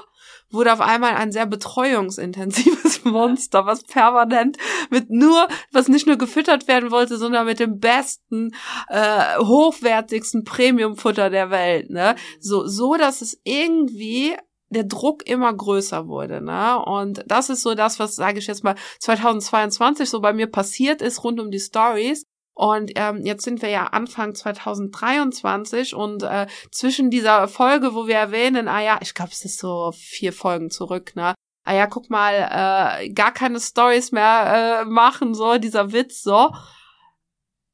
wurde 0.51 0.73
auf 0.73 0.81
einmal 0.81 1.15
ein 1.15 1.33
sehr 1.33 1.47
betreuungsintensives 1.47 3.05
Monster, 3.05 3.67
was 3.67 3.85
permanent 3.85 4.57
mit 4.91 5.11
nur, 5.11 5.49
was 5.73 5.89
nicht 5.89 6.07
nur 6.07 6.17
gefüttert 6.17 6.69
werden 6.69 6.91
wollte, 6.91 7.19
sondern 7.19 7.47
mit 7.47 7.61
dem 7.61 7.79
besten, 7.79 8.55
äh, 8.89 9.39
hochwertigsten 9.39 10.45
Premiumfutter 10.45 11.31
der 11.31 11.51
Welt, 11.51 11.91
ne? 11.91 12.17
So, 12.41 12.67
so, 12.67 12.97
dass 12.97 13.21
es 13.21 13.41
irgendwie 13.45 14.37
der 14.71 14.85
Druck 14.85 15.27
immer 15.27 15.53
größer 15.53 16.09
wurde, 16.09 16.43
ne? 16.43 16.83
Und 16.83 17.25
das 17.27 17.51
ist 17.51 17.63
so 17.63 17.75
das, 17.75 17.99
was 17.99 18.17
sage 18.17 18.39
ich 18.39 18.47
jetzt 18.47 18.65
mal 18.65 18.77
2022 19.01 20.09
so 20.09 20.21
bei 20.21 20.33
mir 20.33 20.47
passiert 20.47 21.03
ist 21.03 21.25
rund 21.25 21.41
um 21.41 21.51
die 21.51 21.61
Stories. 21.61 22.27
Und 22.59 22.91
ähm, 22.97 23.25
jetzt 23.25 23.45
sind 23.45 23.63
wir 23.63 23.69
ja 23.69 23.85
Anfang 23.85 24.35
2023 24.35 25.95
und 25.95 26.25
äh, 26.25 26.49
zwischen 26.73 27.09
dieser 27.09 27.47
Folge, 27.47 27.95
wo 27.95 28.09
wir 28.09 28.17
erwähnen, 28.17 28.67
ah 28.67 28.81
ja, 28.81 28.99
ich 29.01 29.15
glaube, 29.15 29.31
es 29.31 29.45
ist 29.45 29.61
so 29.61 29.93
vier 29.95 30.33
Folgen 30.33 30.69
zurück, 30.69 31.15
ne? 31.15 31.35
Ah 31.65 31.75
ja, 31.75 31.87
guck 31.87 32.11
mal, 32.11 32.33
äh, 32.35 33.11
gar 33.11 33.31
keine 33.33 33.61
Stories 33.61 34.11
mehr 34.11 34.81
äh, 34.83 34.85
machen, 34.87 35.35
so 35.35 35.59
dieser 35.59 35.93
Witz, 35.93 36.25
so. 36.25 36.51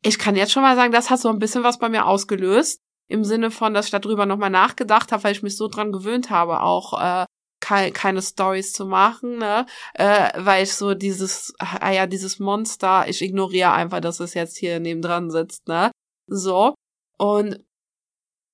Ich 0.02 0.18
kann 0.18 0.36
jetzt 0.36 0.52
schon 0.52 0.62
mal 0.62 0.76
sagen, 0.76 0.92
das 0.92 1.08
hat 1.08 1.18
so 1.18 1.30
ein 1.30 1.38
bisschen 1.38 1.62
was 1.62 1.78
bei 1.78 1.88
mir 1.88 2.04
ausgelöst. 2.04 2.82
Im 3.08 3.24
Sinne 3.24 3.50
von, 3.50 3.72
dass 3.72 3.86
ich 3.86 3.90
darüber 3.90 4.26
nochmal 4.26 4.50
nachgedacht 4.50 5.12
habe, 5.12 5.24
weil 5.24 5.32
ich 5.32 5.42
mich 5.42 5.56
so 5.56 5.66
dran 5.66 5.92
gewöhnt 5.92 6.28
habe, 6.28 6.60
auch 6.60 7.00
äh, 7.00 7.24
keine, 7.64 7.92
keine 7.92 8.20
Stories 8.20 8.72
zu 8.72 8.84
machen, 8.84 9.38
ne? 9.38 9.64
Äh, 9.94 10.30
weil 10.36 10.64
ich 10.64 10.74
so 10.74 10.94
dieses, 10.94 11.54
ah 11.58 11.90
ja, 11.90 12.06
dieses 12.06 12.38
Monster, 12.38 13.08
ich 13.08 13.22
ignoriere 13.22 13.72
einfach, 13.72 14.00
dass 14.00 14.20
es 14.20 14.34
jetzt 14.34 14.58
hier 14.58 14.80
nebendran 14.80 15.30
sitzt, 15.30 15.66
ne? 15.66 15.90
So. 16.26 16.74
Und 17.18 17.64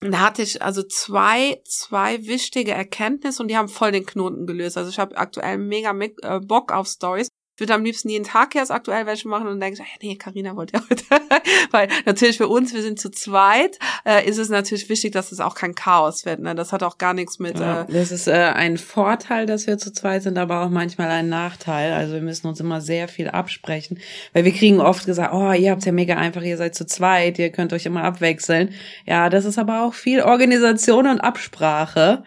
da 0.01 0.21
hatte 0.21 0.43
ich 0.43 0.63
also 0.63 0.83
zwei, 0.85 1.61
zwei 1.65 2.25
wichtige 2.27 2.73
Erkenntnisse 2.73 3.43
und 3.43 3.49
die 3.49 3.57
haben 3.57 3.69
voll 3.69 3.93
den 3.93 4.07
Knoten 4.07 4.47
gelöst. 4.47 4.79
Also 4.79 4.91
ich 4.91 4.99
habe 4.99 5.17
aktuell 5.17 5.59
mega 5.59 5.93
äh, 6.23 6.41
Bock 6.41 6.73
auf 6.73 6.87
Stories 6.87 7.29
würde 7.61 7.75
am 7.75 7.85
liebsten 7.85 8.09
jeden 8.09 8.25
Tag 8.25 8.55
jetzt 8.55 8.71
aktuell 8.71 9.07
welche 9.07 9.29
machen 9.29 9.47
und 9.47 9.61
denke, 9.61 9.79
ja, 9.79 9.85
nee, 10.03 10.17
Karina 10.17 10.57
wollte 10.57 10.79
ja 10.79 10.83
heute. 10.89 11.05
Weil 11.71 11.89
natürlich 12.07 12.37
für 12.37 12.49
uns, 12.49 12.75
wir 12.75 12.83
sind 12.83 12.99
zu 12.99 13.11
zweit, 13.11 13.79
äh, 14.05 14.29
ist 14.29 14.39
es 14.39 14.49
natürlich 14.49 14.89
wichtig, 14.89 15.13
dass 15.13 15.33
es 15.33 15.41
auch 15.41 15.55
kein 15.55 15.75
Chaos 15.75 16.25
wird. 16.25 16.41
Ne? 16.41 16.55
Das 16.55 16.73
hat 16.73 16.83
auch 16.83 16.99
gar 16.99 17.15
nichts 17.15 17.39
mit. 17.39 17.59
Ja, 17.59 17.83
äh, 17.83 17.93
das 17.93 18.11
ist 18.11 18.27
äh, 18.27 18.33
ein 18.33 18.79
Vorteil, 18.79 19.47
dass 19.47 19.67
wir 19.67 19.79
zu 19.79 19.93
zweit 19.93 20.23
sind, 20.23 20.39
aber 20.39 20.63
auch 20.63 20.71
manchmal 20.71 21.09
ein 21.09 21.29
Nachteil. 21.29 21.93
Also 21.93 22.15
wir 22.15 22.23
müssen 22.23 22.47
uns 22.47 22.61
immer 22.61 22.81
sehr 22.81 23.09
viel 23.09 23.29
absprechen. 23.29 23.99
Weil 24.33 24.45
wir 24.45 24.53
kriegen 24.53 24.81
oft 24.81 25.07
gesagt, 25.07 25.33
oh, 25.35 25.53
ihr 25.53 25.71
habt's 25.71 25.85
ja 25.85 25.93
mega 25.93 26.17
einfach, 26.17 26.43
ihr 26.43 26.57
seid 26.57 26.75
zu 26.75 26.87
zweit, 26.87 27.39
ihr 27.39 27.51
könnt 27.51 27.73
euch 27.73 27.87
immer 27.87 28.05
abwechseln. 28.05 28.75
Ja, 29.07 29.29
das 29.29 29.45
ist 29.45 29.59
aber 29.59 29.85
auch 29.85 29.95
viel 29.95 30.23
Organisation 30.23 31.07
und 31.07 31.21
Absprache. 31.21 32.25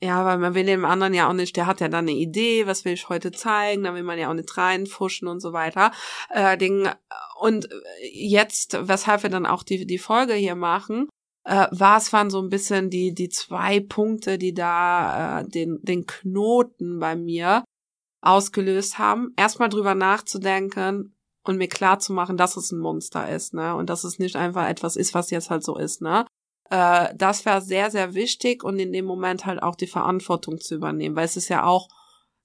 Ja, 0.00 0.24
weil 0.24 0.38
man 0.38 0.54
will 0.54 0.64
dem 0.64 0.84
anderen 0.84 1.12
ja 1.12 1.28
auch 1.28 1.32
nicht, 1.32 1.56
der 1.56 1.66
hat 1.66 1.80
ja 1.80 1.88
dann 1.88 2.04
eine 2.04 2.16
Idee, 2.16 2.66
was 2.66 2.84
will 2.84 2.92
ich 2.92 3.08
heute 3.08 3.32
zeigen, 3.32 3.82
da 3.82 3.94
will 3.94 4.04
man 4.04 4.18
ja 4.18 4.30
auch 4.30 4.34
nicht 4.34 4.56
reinfuschen 4.56 5.26
und 5.26 5.40
so 5.40 5.52
weiter. 5.52 5.90
Äh, 6.30 6.56
den, 6.56 6.88
und 7.40 7.68
jetzt, 8.12 8.78
weshalb 8.80 9.24
wir 9.24 9.30
dann 9.30 9.44
auch 9.44 9.64
die, 9.64 9.86
die 9.86 9.98
Folge 9.98 10.34
hier 10.34 10.54
machen, 10.54 11.08
äh, 11.44 11.66
war 11.72 11.98
es 11.98 12.12
waren 12.12 12.30
so 12.30 12.40
ein 12.40 12.48
bisschen 12.48 12.90
die, 12.90 13.12
die 13.12 13.28
zwei 13.28 13.80
Punkte, 13.80 14.38
die 14.38 14.54
da 14.54 15.40
äh, 15.40 15.48
den, 15.48 15.80
den 15.82 16.06
Knoten 16.06 17.00
bei 17.00 17.16
mir 17.16 17.64
ausgelöst 18.20 18.98
haben. 18.98 19.32
Erstmal 19.36 19.68
drüber 19.68 19.96
nachzudenken, 19.96 21.18
und 21.48 21.56
mir 21.56 21.68
klar 21.68 21.98
zu 21.98 22.12
machen, 22.12 22.36
dass 22.36 22.56
es 22.56 22.72
ein 22.72 22.78
Monster 22.78 23.28
ist, 23.28 23.54
ne? 23.54 23.74
Und 23.74 23.88
dass 23.88 24.04
es 24.04 24.18
nicht 24.18 24.36
einfach 24.36 24.68
etwas 24.68 24.96
ist, 24.96 25.14
was 25.14 25.30
jetzt 25.30 25.48
halt 25.48 25.64
so 25.64 25.78
ist, 25.78 26.02
ne? 26.02 26.26
Äh, 26.70 27.14
das 27.16 27.44
wäre 27.44 27.60
sehr, 27.60 27.90
sehr 27.90 28.14
wichtig 28.14 28.64
und 28.64 28.78
in 28.78 28.92
dem 28.92 29.04
Moment 29.04 29.46
halt 29.46 29.62
auch 29.62 29.74
die 29.74 29.86
Verantwortung 29.86 30.58
zu 30.60 30.74
übernehmen, 30.74 31.16
weil 31.16 31.24
es 31.24 31.36
ist 31.36 31.48
ja 31.48 31.64
auch 31.64 31.88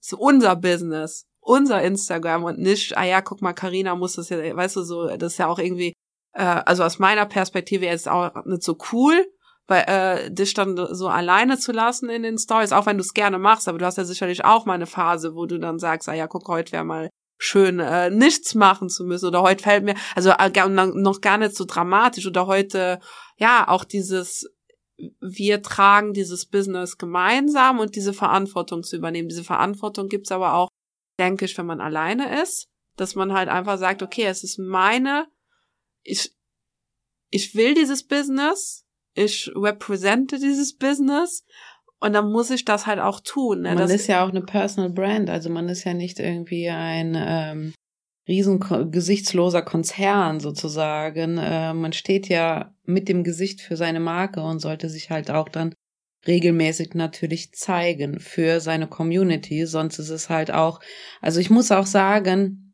so 0.00 0.18
unser 0.18 0.56
Business, 0.56 1.26
unser 1.40 1.82
Instagram 1.82 2.44
und 2.44 2.58
nicht, 2.58 2.96
ah 2.96 3.04
ja, 3.04 3.20
guck 3.20 3.42
mal, 3.42 3.52
Karina 3.52 3.94
muss 3.94 4.14
das 4.14 4.30
ja, 4.30 4.38
weißt 4.56 4.76
du, 4.76 4.82
so, 4.82 5.08
das 5.16 5.32
ist 5.34 5.38
ja 5.38 5.46
auch 5.48 5.58
irgendwie, 5.58 5.94
äh, 6.32 6.42
also 6.42 6.84
aus 6.84 6.98
meiner 6.98 7.26
Perspektive 7.26 7.86
jetzt 7.86 8.08
auch 8.08 8.44
nicht 8.46 8.62
so 8.62 8.78
cool, 8.92 9.26
weil 9.66 9.84
äh, 9.86 10.30
dich 10.30 10.54
dann 10.54 10.76
so 10.94 11.08
alleine 11.08 11.58
zu 11.58 11.72
lassen 11.72 12.10
in 12.10 12.22
den 12.22 12.38
Stories, 12.38 12.72
auch 12.72 12.86
wenn 12.86 12.98
du 12.98 13.02
es 13.02 13.14
gerne 13.14 13.38
machst, 13.38 13.68
aber 13.68 13.78
du 13.78 13.86
hast 13.86 13.98
ja 13.98 14.04
sicherlich 14.04 14.44
auch 14.44 14.66
mal 14.66 14.74
eine 14.74 14.86
Phase, 14.86 15.34
wo 15.34 15.46
du 15.46 15.58
dann 15.58 15.78
sagst, 15.78 16.08
ah 16.08 16.14
ja, 16.14 16.26
guck, 16.26 16.48
heute 16.48 16.72
wäre 16.72 16.84
mal 16.84 17.10
schön, 17.44 17.78
äh, 17.78 18.10
nichts 18.10 18.54
machen 18.54 18.88
zu 18.88 19.04
müssen 19.04 19.26
oder 19.26 19.42
heute 19.42 19.62
fällt 19.62 19.84
mir, 19.84 19.94
also 20.14 20.30
äh, 20.30 20.68
noch 20.68 21.20
gar 21.20 21.36
nicht 21.36 21.54
so 21.54 21.64
dramatisch 21.64 22.26
oder 22.26 22.46
heute 22.46 23.00
ja, 23.36 23.68
auch 23.68 23.84
dieses, 23.84 24.50
wir 25.20 25.62
tragen 25.62 26.14
dieses 26.14 26.46
Business 26.46 26.96
gemeinsam 26.96 27.80
und 27.80 27.96
diese 27.96 28.14
Verantwortung 28.14 28.82
zu 28.82 28.96
übernehmen. 28.96 29.28
Diese 29.28 29.44
Verantwortung 29.44 30.08
gibt's 30.08 30.32
aber 30.32 30.54
auch, 30.54 30.68
denke 31.18 31.44
ich, 31.44 31.58
wenn 31.58 31.66
man 31.66 31.80
alleine 31.80 32.40
ist, 32.42 32.68
dass 32.96 33.14
man 33.14 33.32
halt 33.32 33.48
einfach 33.48 33.78
sagt, 33.78 34.02
okay, 34.02 34.24
es 34.24 34.42
ist 34.42 34.58
meine, 34.58 35.26
ich, 36.02 36.34
ich 37.30 37.54
will 37.54 37.74
dieses 37.74 38.06
Business, 38.06 38.86
ich 39.14 39.50
represente 39.54 40.38
dieses 40.38 40.76
Business 40.76 41.44
und 42.04 42.12
dann 42.12 42.30
muss 42.30 42.50
ich 42.50 42.66
das 42.66 42.86
halt 42.86 43.00
auch 43.00 43.20
tun. 43.20 43.62
Ne? 43.62 43.70
Man 43.70 43.78
das 43.78 43.90
ist 43.90 44.08
ja 44.08 44.24
auch 44.24 44.28
eine 44.28 44.42
Personal 44.42 44.90
Brand, 44.90 45.30
also 45.30 45.48
man 45.48 45.70
ist 45.70 45.84
ja 45.84 45.94
nicht 45.94 46.20
irgendwie 46.20 46.68
ein 46.68 47.16
ähm, 47.18 47.74
riesen 48.28 48.60
gesichtsloser 48.90 49.62
Konzern 49.62 50.38
sozusagen. 50.38 51.38
Äh, 51.38 51.72
man 51.72 51.94
steht 51.94 52.28
ja 52.28 52.74
mit 52.84 53.08
dem 53.08 53.24
Gesicht 53.24 53.62
für 53.62 53.76
seine 53.76 54.00
Marke 54.00 54.42
und 54.42 54.58
sollte 54.58 54.90
sich 54.90 55.08
halt 55.08 55.30
auch 55.30 55.48
dann 55.48 55.74
regelmäßig 56.26 56.92
natürlich 56.92 57.52
zeigen 57.52 58.20
für 58.20 58.60
seine 58.60 58.86
Community. 58.86 59.64
Sonst 59.64 59.98
ist 59.98 60.10
es 60.10 60.28
halt 60.28 60.50
auch, 60.50 60.80
also 61.22 61.40
ich 61.40 61.48
muss 61.48 61.72
auch 61.72 61.86
sagen, 61.86 62.70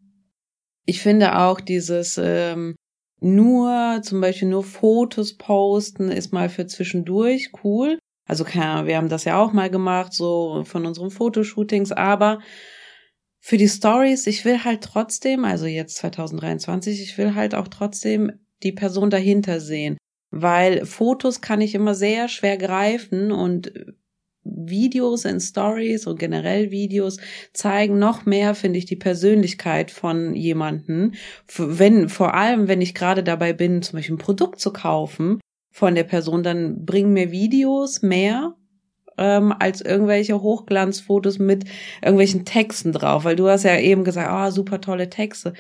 ich 0.87 1.01
finde 1.01 1.39
auch 1.39 1.61
dieses 1.61 2.19
ähm, 2.19 2.75
nur, 3.21 4.01
zum 4.03 4.21
Beispiel 4.21 4.49
nur 4.49 4.65
Fotos 4.65 5.37
posten 5.37 6.11
ist 6.11 6.33
mal 6.33 6.49
für 6.49 6.67
zwischendurch 6.67 7.53
cool. 7.63 8.00
Also 8.31 8.47
wir 8.47 8.97
haben 8.97 9.09
das 9.09 9.25
ja 9.25 9.43
auch 9.43 9.53
mal 9.53 9.71
gemacht, 9.71 10.13
so 10.13 10.63
von 10.65 10.87
unseren 10.87 11.11
Fotoshootings, 11.11 11.91
aber 11.91 12.39
für 13.41 13.57
die 13.57 13.69
Stories, 13.69 14.29
ich 14.29 14.45
will 14.45 14.63
halt 14.63 14.83
trotzdem, 14.83 15.45
also 15.45 15.67
jetzt 15.67 15.97
2023, 15.97 17.03
ich 17.03 17.19
will 17.19 17.35
halt 17.35 17.57
auch 17.57 17.67
trotzdem 17.67 18.31
die 18.63 18.71
Person 18.71 19.11
dahinter 19.11 19.59
sehen, 19.59 19.99
weil 20.31 20.87
Fotos 20.87 21.41
kann 21.41 21.61
ich 21.61 21.75
immer 21.75 21.97
sehr 21.97 22.29
schwer 22.29 22.57
greifen 22.57 23.33
und 23.33 23.73
Videos 24.45 25.25
in 25.25 25.41
Stories 25.41 26.07
und 26.07 26.21
generell 26.21 26.71
Videos 26.71 27.17
zeigen 27.53 27.99
noch 27.99 28.27
mehr, 28.27 28.55
finde 28.55 28.79
ich, 28.79 28.85
die 28.85 28.95
Persönlichkeit 28.95 29.91
von 29.91 30.37
jemanden. 30.37 31.17
Wenn, 31.57 32.09
vor 32.09 32.35
allem, 32.35 32.69
wenn 32.69 32.81
ich 32.81 32.95
gerade 32.95 33.25
dabei 33.25 33.55
bin, 33.55 33.83
zum 33.83 33.97
Beispiel 33.97 34.15
ein 34.15 34.19
Produkt 34.19 34.61
zu 34.61 34.73
kaufen 34.73 35.41
von 35.71 35.95
der 35.95 36.05
Person, 36.05 36.43
dann 36.43 36.85
bringen 36.85 37.13
mir 37.13 37.31
Videos 37.31 38.03
mehr 38.03 38.55
ähm, 39.19 39.55
als 39.59 39.81
irgendwelche 39.81 40.43
Hochglanzfotos 40.43 41.39
mit 41.39 41.65
irgendwelchen 42.03 42.45
Texten 42.45 42.93
drauf, 42.93 43.25
weil 43.25 43.37
du 43.37 43.49
hast 43.49 43.65
ja 43.65 43.79
eben 43.79 44.03
gesagt, 44.03 44.29
ah, 44.29 44.49
oh, 44.49 44.51
super 44.51 44.81
tolle 44.81 45.11
Texte. 45.11 45.53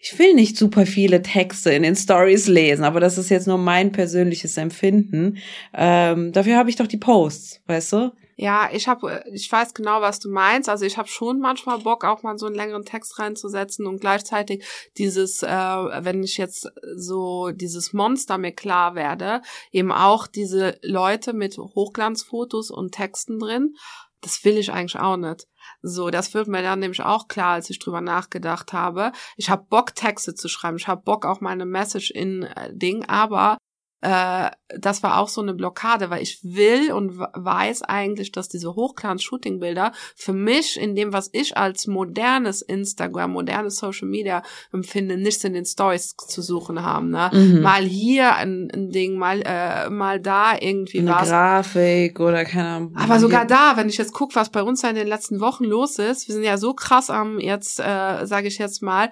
Ich 0.00 0.16
will 0.18 0.34
nicht 0.34 0.56
super 0.56 0.86
viele 0.86 1.22
Texte 1.22 1.70
in 1.70 1.82
den 1.82 1.96
Stories 1.96 2.46
lesen, 2.46 2.84
aber 2.84 3.00
das 3.00 3.18
ist 3.18 3.30
jetzt 3.30 3.48
nur 3.48 3.58
mein 3.58 3.90
persönliches 3.90 4.56
Empfinden. 4.56 5.38
Ähm, 5.74 6.32
dafür 6.32 6.56
habe 6.56 6.70
ich 6.70 6.76
doch 6.76 6.86
die 6.86 6.98
Posts, 6.98 7.62
weißt 7.66 7.92
du? 7.94 8.12
Ja, 8.40 8.68
ich 8.72 8.86
habe, 8.86 9.24
ich 9.32 9.50
weiß 9.50 9.74
genau, 9.74 10.00
was 10.00 10.20
du 10.20 10.30
meinst. 10.30 10.68
Also 10.68 10.84
ich 10.84 10.96
habe 10.96 11.08
schon 11.08 11.40
manchmal 11.40 11.80
Bock, 11.80 12.04
auch 12.04 12.22
mal 12.22 12.38
so 12.38 12.46
einen 12.46 12.54
längeren 12.54 12.84
Text 12.84 13.18
reinzusetzen 13.18 13.84
und 13.84 14.00
gleichzeitig 14.00 14.64
dieses, 14.96 15.42
äh, 15.42 15.48
wenn 15.48 16.22
ich 16.22 16.36
jetzt 16.36 16.70
so 16.94 17.50
dieses 17.50 17.92
Monster 17.92 18.38
mir 18.38 18.52
klar 18.52 18.94
werde, 18.94 19.42
eben 19.72 19.90
auch 19.90 20.28
diese 20.28 20.78
Leute 20.82 21.32
mit 21.32 21.58
Hochglanzfotos 21.58 22.70
und 22.70 22.92
Texten 22.92 23.40
drin. 23.40 23.74
Das 24.20 24.44
will 24.44 24.56
ich 24.56 24.72
eigentlich 24.72 25.00
auch 25.00 25.16
nicht. 25.16 25.48
So, 25.82 26.10
das 26.10 26.32
wird 26.32 26.46
mir 26.46 26.62
dann 26.62 26.78
nämlich 26.78 27.02
auch 27.02 27.26
klar, 27.26 27.54
als 27.54 27.70
ich 27.70 27.80
drüber 27.80 28.00
nachgedacht 28.00 28.72
habe. 28.72 29.10
Ich 29.36 29.50
habe 29.50 29.66
Bock, 29.68 29.96
Texte 29.96 30.36
zu 30.36 30.46
schreiben. 30.48 30.76
Ich 30.76 30.86
habe 30.86 31.02
Bock, 31.02 31.26
auch 31.26 31.40
meine 31.40 31.66
Message 31.66 32.12
in 32.12 32.44
äh, 32.44 32.72
Ding, 32.72 33.04
aber 33.06 33.58
äh, 34.00 34.50
das 34.78 35.02
war 35.02 35.18
auch 35.18 35.28
so 35.28 35.40
eine 35.40 35.54
Blockade, 35.54 36.10
weil 36.10 36.22
ich 36.22 36.40
will 36.42 36.92
und 36.92 37.18
weiß 37.18 37.82
eigentlich, 37.82 38.30
dass 38.32 38.48
diese 38.48 38.74
Hochglanz-Shooting-Bilder 38.74 39.92
für 40.14 40.32
mich 40.32 40.78
in 40.78 40.94
dem, 40.94 41.12
was 41.12 41.30
ich 41.32 41.56
als 41.56 41.86
modernes 41.86 42.62
Instagram, 42.62 43.32
modernes 43.32 43.76
Social 43.76 44.06
Media 44.06 44.42
empfinde, 44.72 45.16
nichts 45.16 45.42
in 45.42 45.54
den 45.54 45.64
Stories 45.64 46.14
zu 46.16 46.42
suchen 46.42 46.82
haben. 46.82 47.10
Ne? 47.10 47.30
Mhm. 47.32 47.62
Mal 47.62 47.82
hier 47.82 48.36
ein, 48.36 48.70
ein 48.72 48.90
Ding, 48.90 49.16
mal 49.16 49.42
äh, 49.44 49.90
mal 49.90 50.20
da 50.20 50.56
irgendwie 50.58 51.00
eine 51.00 51.10
was. 51.10 51.28
Grafik 51.28 52.20
oder 52.20 52.44
keine 52.44 52.68
Ahnung. 52.68 52.96
Aber 52.96 53.18
sogar 53.18 53.46
da, 53.46 53.76
wenn 53.76 53.88
ich 53.88 53.98
jetzt 53.98 54.12
gucke, 54.12 54.36
was 54.36 54.50
bei 54.50 54.62
uns 54.62 54.84
in 54.84 54.94
den 54.94 55.08
letzten 55.08 55.40
Wochen 55.40 55.64
los 55.64 55.98
ist, 55.98 56.28
wir 56.28 56.34
sind 56.34 56.44
ja 56.44 56.56
so 56.56 56.74
krass 56.74 57.10
am 57.10 57.40
jetzt, 57.40 57.80
äh, 57.80 58.26
sage 58.26 58.48
ich 58.48 58.58
jetzt 58.58 58.82
mal, 58.82 59.10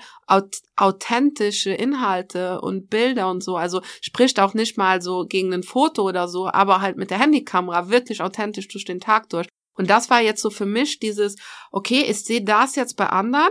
authentische 0.76 1.70
Inhalte 1.70 2.60
und 2.60 2.88
Bilder 2.90 3.30
und 3.30 3.42
so. 3.42 3.56
Also 3.56 3.80
spricht 4.00 4.38
auch 4.40 4.54
nicht 4.54 4.76
mal 4.76 5.00
so 5.02 5.24
gegen 5.26 5.52
ein 5.52 5.62
Foto 5.62 6.02
oder 6.02 6.28
so, 6.28 6.48
aber 6.48 6.80
halt 6.80 6.96
mit 6.96 7.10
der 7.10 7.18
Handykamera 7.18 7.88
wirklich 7.88 8.20
authentisch 8.20 8.68
durch 8.68 8.84
den 8.84 9.00
Tag 9.00 9.28
durch. 9.30 9.48
Und 9.74 9.90
das 9.90 10.10
war 10.10 10.20
jetzt 10.20 10.42
so 10.42 10.50
für 10.50 10.66
mich 10.66 10.98
dieses, 10.98 11.36
okay, 11.70 12.04
ich 12.08 12.24
sehe 12.24 12.42
das 12.42 12.76
jetzt 12.76 12.96
bei 12.96 13.06
anderen, 13.06 13.50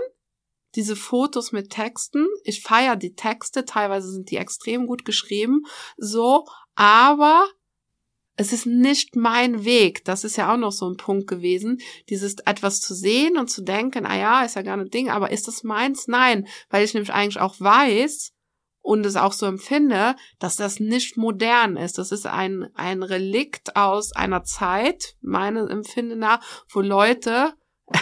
diese 0.75 0.95
Fotos 0.95 1.51
mit 1.51 1.69
Texten. 1.69 2.27
Ich 2.43 2.61
feiere 2.61 2.95
die 2.95 3.15
Texte, 3.15 3.65
teilweise 3.65 4.11
sind 4.11 4.29
die 4.31 4.37
extrem 4.37 4.87
gut 4.87 5.05
geschrieben, 5.05 5.63
so, 5.97 6.45
aber 6.75 7.47
es 8.37 8.51
ist 8.51 8.65
nicht 8.65 9.15
mein 9.15 9.63
Weg. 9.63 10.03
Das 10.05 10.23
ist 10.23 10.35
ja 10.35 10.53
auch 10.53 10.57
noch 10.57 10.71
so 10.71 10.89
ein 10.89 10.97
Punkt 10.97 11.27
gewesen, 11.27 11.79
dieses 12.09 12.35
etwas 12.45 12.81
zu 12.81 12.93
sehen 12.93 13.37
und 13.37 13.49
zu 13.49 13.63
denken, 13.63 14.05
ah 14.05 14.17
ja, 14.17 14.43
ist 14.43 14.55
ja 14.55 14.61
gar 14.61 14.77
ein 14.77 14.89
Ding, 14.89 15.09
aber 15.09 15.31
ist 15.31 15.47
das 15.47 15.63
meins? 15.63 16.07
Nein, 16.07 16.47
weil 16.69 16.83
ich 16.83 16.93
nämlich 16.93 17.13
eigentlich 17.13 17.39
auch 17.39 17.55
weiß 17.59 18.33
und 18.81 19.05
es 19.05 19.15
auch 19.15 19.33
so 19.33 19.45
empfinde, 19.45 20.15
dass 20.37 20.57
das 20.57 20.79
nicht 20.79 21.17
modern 21.17 21.77
ist. 21.77 21.97
Das 21.97 22.11
ist 22.11 22.27
ein, 22.27 22.67
ein 22.75 23.03
Relikt 23.03 23.75
aus 23.75 24.11
einer 24.11 24.43
Zeit, 24.43 25.15
meine 25.21 25.67
Empfinde 25.69 26.15
nach, 26.15 26.41
wo 26.69 26.81
Leute 26.81 27.53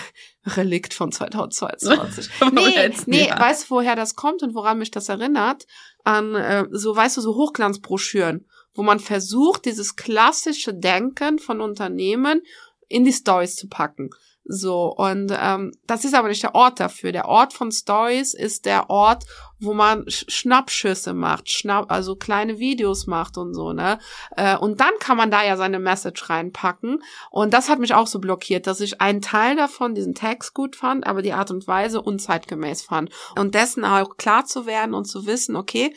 Relikt 0.45 0.93
von 0.93 1.11
2022. 1.11 2.29
nee, 2.51 2.91
nee, 3.05 3.27
ja. 3.27 3.39
weißt 3.39 3.65
du, 3.65 3.75
woher 3.75 3.95
das 3.95 4.15
kommt 4.15 4.41
und 4.43 4.55
woran 4.55 4.79
mich 4.79 4.91
das 4.91 5.09
erinnert? 5.09 5.65
An 6.03 6.35
äh, 6.35 6.65
so, 6.71 6.95
weißt 6.95 7.17
du, 7.17 7.21
so 7.21 7.35
Hochglanzbroschüren 7.35 8.47
wo 8.74 8.84
man 8.84 9.00
versucht, 9.00 9.65
dieses 9.65 9.96
klassische 9.96 10.74
Denken 10.74 11.39
von 11.39 11.62
Unternehmen 11.62 12.42
in 12.88 13.03
die 13.03 13.13
Stories 13.13 13.56
zu 13.56 13.68
packen. 13.68 14.10
So, 14.46 14.94
und 14.94 15.32
ähm, 15.34 15.72
das 15.88 16.03
ist 16.03 16.13
aber 16.13 16.27
nicht 16.27 16.44
der 16.44 16.53
Ort 16.53 16.82
dafür. 16.82 17.13
Der 17.13 17.30
Ort 17.30 17.53
von 17.53 17.72
Stories 17.72 18.34
ist 18.34 18.65
der 18.65 18.89
Ort, 18.89 19.24
wo 19.60 19.74
man 19.74 20.03
Schnappschüsse 20.10 21.13
macht, 21.13 21.50
Schnapp, 21.50 21.89
also 21.89 22.18
kleine 22.18 22.60
Videos 22.60 23.08
macht 23.08 23.38
und 23.38 23.53
so, 23.53 23.72
ne? 23.72 24.00
Äh, 24.36 24.58
und 24.58 24.82
dann 24.82 24.92
kann 25.00 25.15
man 25.15 25.32
da 25.32 25.46
ja 25.46 25.56
seine 25.56 25.80
Message 25.80 26.30
reinpacken. 26.30 27.01
Und 27.32 27.53
das 27.53 27.70
hat 27.70 27.80
mich 27.80 27.94
auch 27.94 28.08
so 28.08 28.20
blockiert, 28.20 28.68
dass 28.68 28.82
ich 28.82 29.00
einen 29.00 29.22
Teil 29.22 29.56
davon, 29.56 29.96
diesen 29.96 30.13
Text 30.13 30.53
gut 30.53 30.75
fand, 30.75 31.08
aber 31.08 31.22
die 31.22 31.34
Art 31.34 31.50
und 31.50 31.65
Weise 31.65 32.01
unzeitgemäß 32.01 32.82
fand. 32.82 33.12
Und 33.39 33.56
dessen 33.56 33.86
auch 33.86 34.18
klar 34.18 34.44
zu 34.44 34.65
werden 34.65 34.94
und 34.94 35.06
zu 35.06 35.25
wissen, 35.25 35.56
okay, 35.56 35.96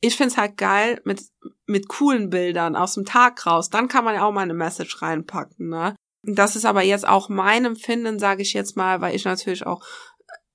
ich 0.00 0.16
find's 0.16 0.36
halt 0.36 0.56
geil 0.56 1.00
mit, 1.04 1.22
mit 1.66 1.88
coolen 1.88 2.30
Bildern 2.30 2.76
aus 2.76 2.94
dem 2.94 3.04
Tag 3.04 3.46
raus. 3.46 3.70
Dann 3.70 3.88
kann 3.88 4.04
man 4.04 4.14
ja 4.14 4.24
auch 4.24 4.32
mal 4.32 4.42
eine 4.42 4.54
Message 4.54 5.02
reinpacken, 5.02 5.68
ne? 5.68 5.94
Das 6.22 6.54
ist 6.54 6.66
aber 6.66 6.82
jetzt 6.82 7.08
auch 7.08 7.30
mein 7.30 7.64
Empfinden, 7.64 8.18
sage 8.18 8.42
ich 8.42 8.52
jetzt 8.52 8.76
mal, 8.76 9.00
weil 9.00 9.14
ich 9.14 9.24
natürlich 9.24 9.66
auch 9.66 9.82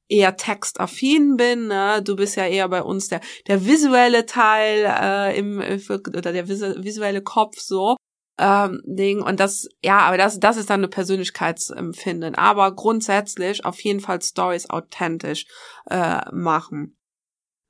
eher 0.08 0.36
textaffin 0.36 1.38
bin. 1.38 1.68
Ne? 1.68 2.02
Du 2.04 2.16
bist 2.16 2.36
ja 2.36 2.46
eher 2.46 2.70
bei 2.70 2.84
uns 2.84 3.08
der, 3.08 3.22
der 3.48 3.66
visuelle 3.66 4.26
Teil 4.26 4.86
äh, 4.86 5.38
im 5.38 5.60
oder 5.60 6.32
der 6.32 6.48
visuelle 6.48 7.22
Kopf 7.22 7.60
so. 7.60 7.96
Ähm, 8.38 8.82
Ding 8.86 9.22
und 9.22 9.40
das 9.40 9.70
ja 9.82 10.00
aber 10.00 10.18
das 10.18 10.42
das 10.42 10.58
ist 10.58 10.70
dann 10.70 10.82
eine 10.82 10.90
Persönlichkeitsempfinden 10.90 12.36
aber 12.36 12.76
grundsätzlich 12.76 13.64
auf 13.64 13.80
jeden 13.80 14.02
Fall 14.02 14.22
Stories 14.22 14.70
authentisch 14.70 15.46
äh, 15.90 16.20
machen 16.34 16.98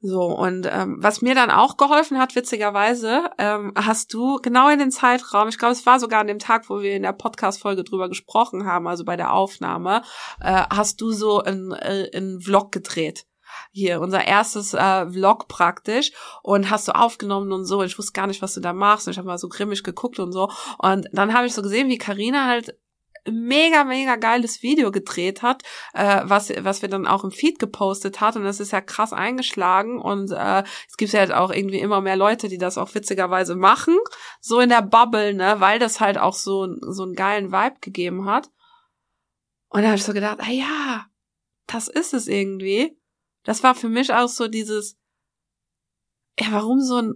so, 0.02 0.26
und 0.26 0.68
ähm, 0.72 0.98
was 1.00 1.22
mir 1.22 1.34
dann 1.34 1.50
auch 1.50 1.78
geholfen 1.78 2.20
hat, 2.20 2.36
witzigerweise, 2.36 3.30
ähm, 3.38 3.74
hast 3.76 4.14
du 4.14 4.38
genau 4.38 4.70
in 4.70 4.80
den 4.80 4.92
Zeitraum, 4.92 5.48
ich 5.48 5.58
glaube, 5.58 5.72
es 5.72 5.86
war 5.86 6.00
sogar 6.00 6.22
an 6.22 6.28
dem 6.28 6.40
Tag, 6.40 6.70
wo 6.70 6.82
wir 6.82 6.96
in 6.96 7.04
der 7.04 7.14
Podcast-Folge 7.14 7.84
drüber 7.84 8.08
gesprochen 8.08 8.66
haben, 8.66 8.88
also 8.88 9.04
bei 9.04 9.16
der 9.16 9.34
Aufnahme, 9.34 10.04
äh, 10.42 10.64
hast 10.70 11.02
du 11.02 11.12
so 11.12 11.42
ein, 11.42 11.72
äh, 11.72 12.40
Vlog 12.40 12.72
gedreht 12.72 13.26
hier 13.72 14.02
unser 14.02 14.26
erstes 14.26 14.74
äh, 14.74 15.10
Vlog 15.10 15.48
praktisch 15.48 16.12
und 16.44 16.70
hast 16.70 16.88
du 16.88 16.96
aufgenommen 16.96 17.52
und 17.52 17.66
so. 17.66 17.84
Ich 17.84 17.98
wusste 17.98 18.14
gar 18.14 18.28
nicht, 18.28 18.42
was 18.42 18.54
du 18.54 18.62
da 18.62 18.74
machst. 18.74 19.08
Und 19.08 19.12
ich 19.12 19.18
habe 19.18 19.28
mal 19.28 19.38
so 19.38 19.50
grimmig 19.50 19.84
geguckt 19.84 20.20
und 20.20 20.32
so. 20.32 20.50
Und 20.78 21.08
dann 21.14 21.34
habe 21.34 21.48
ich 21.48 21.54
so 21.54 21.62
gesehen, 21.62 21.88
wie 21.90 21.98
Karina 21.98 22.48
halt 22.48 22.78
mega, 23.30 23.84
mega 23.84 24.16
geiles 24.16 24.62
Video 24.62 24.92
gedreht 24.92 25.42
hat, 25.42 25.64
äh, 25.94 26.22
was, 26.24 26.52
was 26.60 26.82
wir 26.82 26.90
dann 26.90 27.08
auch 27.08 27.24
im 27.24 27.32
Feed 27.32 27.60
gepostet 27.60 28.22
hat. 28.22 28.36
Und 28.36 28.44
das 28.44 28.60
ist 28.60 28.72
ja 28.72 28.82
krass 28.82 29.14
eingeschlagen. 29.14 30.00
Und 30.00 30.32
äh, 30.32 30.64
es 30.88 30.98
gibt 30.98 31.12
ja 31.12 31.20
halt 31.20 31.32
auch 31.32 31.52
irgendwie 31.52 31.80
immer 31.80 32.02
mehr 32.02 32.16
Leute, 32.16 32.48
die 32.50 32.58
das 32.58 32.78
auch 32.78 32.94
witzigerweise 32.94 33.56
machen. 33.56 33.98
So 34.42 34.60
in 34.60 34.70
der 34.70 34.82
Bubble, 34.82 35.34
ne, 35.34 35.60
weil 35.60 35.80
das 35.80 36.00
halt 36.00 36.18
auch 36.18 36.34
so, 36.34 36.68
so 36.82 37.04
einen 37.04 37.16
geilen 37.16 37.52
Vibe 37.52 37.78
gegeben 37.82 38.26
hat. 38.26 38.50
Und 39.70 39.82
da 39.82 39.88
habe 39.88 39.98
ich 39.98 40.04
so 40.04 40.14
gedacht, 40.14 40.40
ah 40.40 40.52
ja, 40.52 41.06
das 41.68 41.88
ist 41.88 42.14
es 42.14 42.28
irgendwie. 42.28 42.98
Das 43.44 43.64
war 43.64 43.76
für 43.76 43.90
mich 43.90 44.14
auch 44.14 44.30
so 44.30 44.48
dieses, 44.48 44.98
ja, 46.40 46.48
warum 46.52 46.82
so 46.82 46.98
ein, 46.98 47.16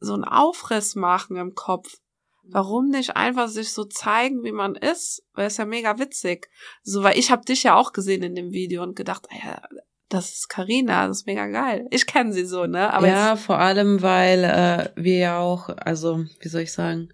so 0.00 0.14
ein 0.14 0.24
Aufriss 0.24 0.94
machen 0.94 1.36
im 1.36 1.54
Kopf? 1.54 1.98
Warum 2.44 2.88
nicht 2.88 3.16
einfach 3.16 3.48
sich 3.48 3.72
so 3.72 3.84
zeigen, 3.84 4.42
wie 4.42 4.52
man 4.52 4.74
ist? 4.74 5.22
Weil 5.34 5.46
es 5.46 5.56
ja 5.56 5.64
mega 5.64 5.98
witzig. 5.98 6.48
So, 6.82 7.02
weil 7.02 7.18
ich 7.18 7.30
habe 7.30 7.44
dich 7.44 7.62
ja 7.62 7.76
auch 7.76 7.92
gesehen 7.92 8.22
in 8.22 8.34
dem 8.34 8.52
Video 8.52 8.82
und 8.82 8.96
gedacht, 8.96 9.26
ja, 9.32 9.62
das 10.08 10.34
ist 10.34 10.48
Karina, 10.48 11.06
das 11.06 11.18
ist 11.18 11.26
mega 11.26 11.46
geil. 11.46 11.86
Ich 11.90 12.06
kenne 12.06 12.32
sie 12.32 12.44
so, 12.44 12.66
ne? 12.66 12.92
Aber 12.92 13.08
ja, 13.08 13.36
vor 13.36 13.58
allem, 13.58 14.02
weil 14.02 14.44
äh, 14.44 14.90
wir 15.02 15.18
ja 15.18 15.38
auch, 15.38 15.68
also 15.68 16.24
wie 16.40 16.48
soll 16.48 16.62
ich 16.62 16.72
sagen, 16.72 17.08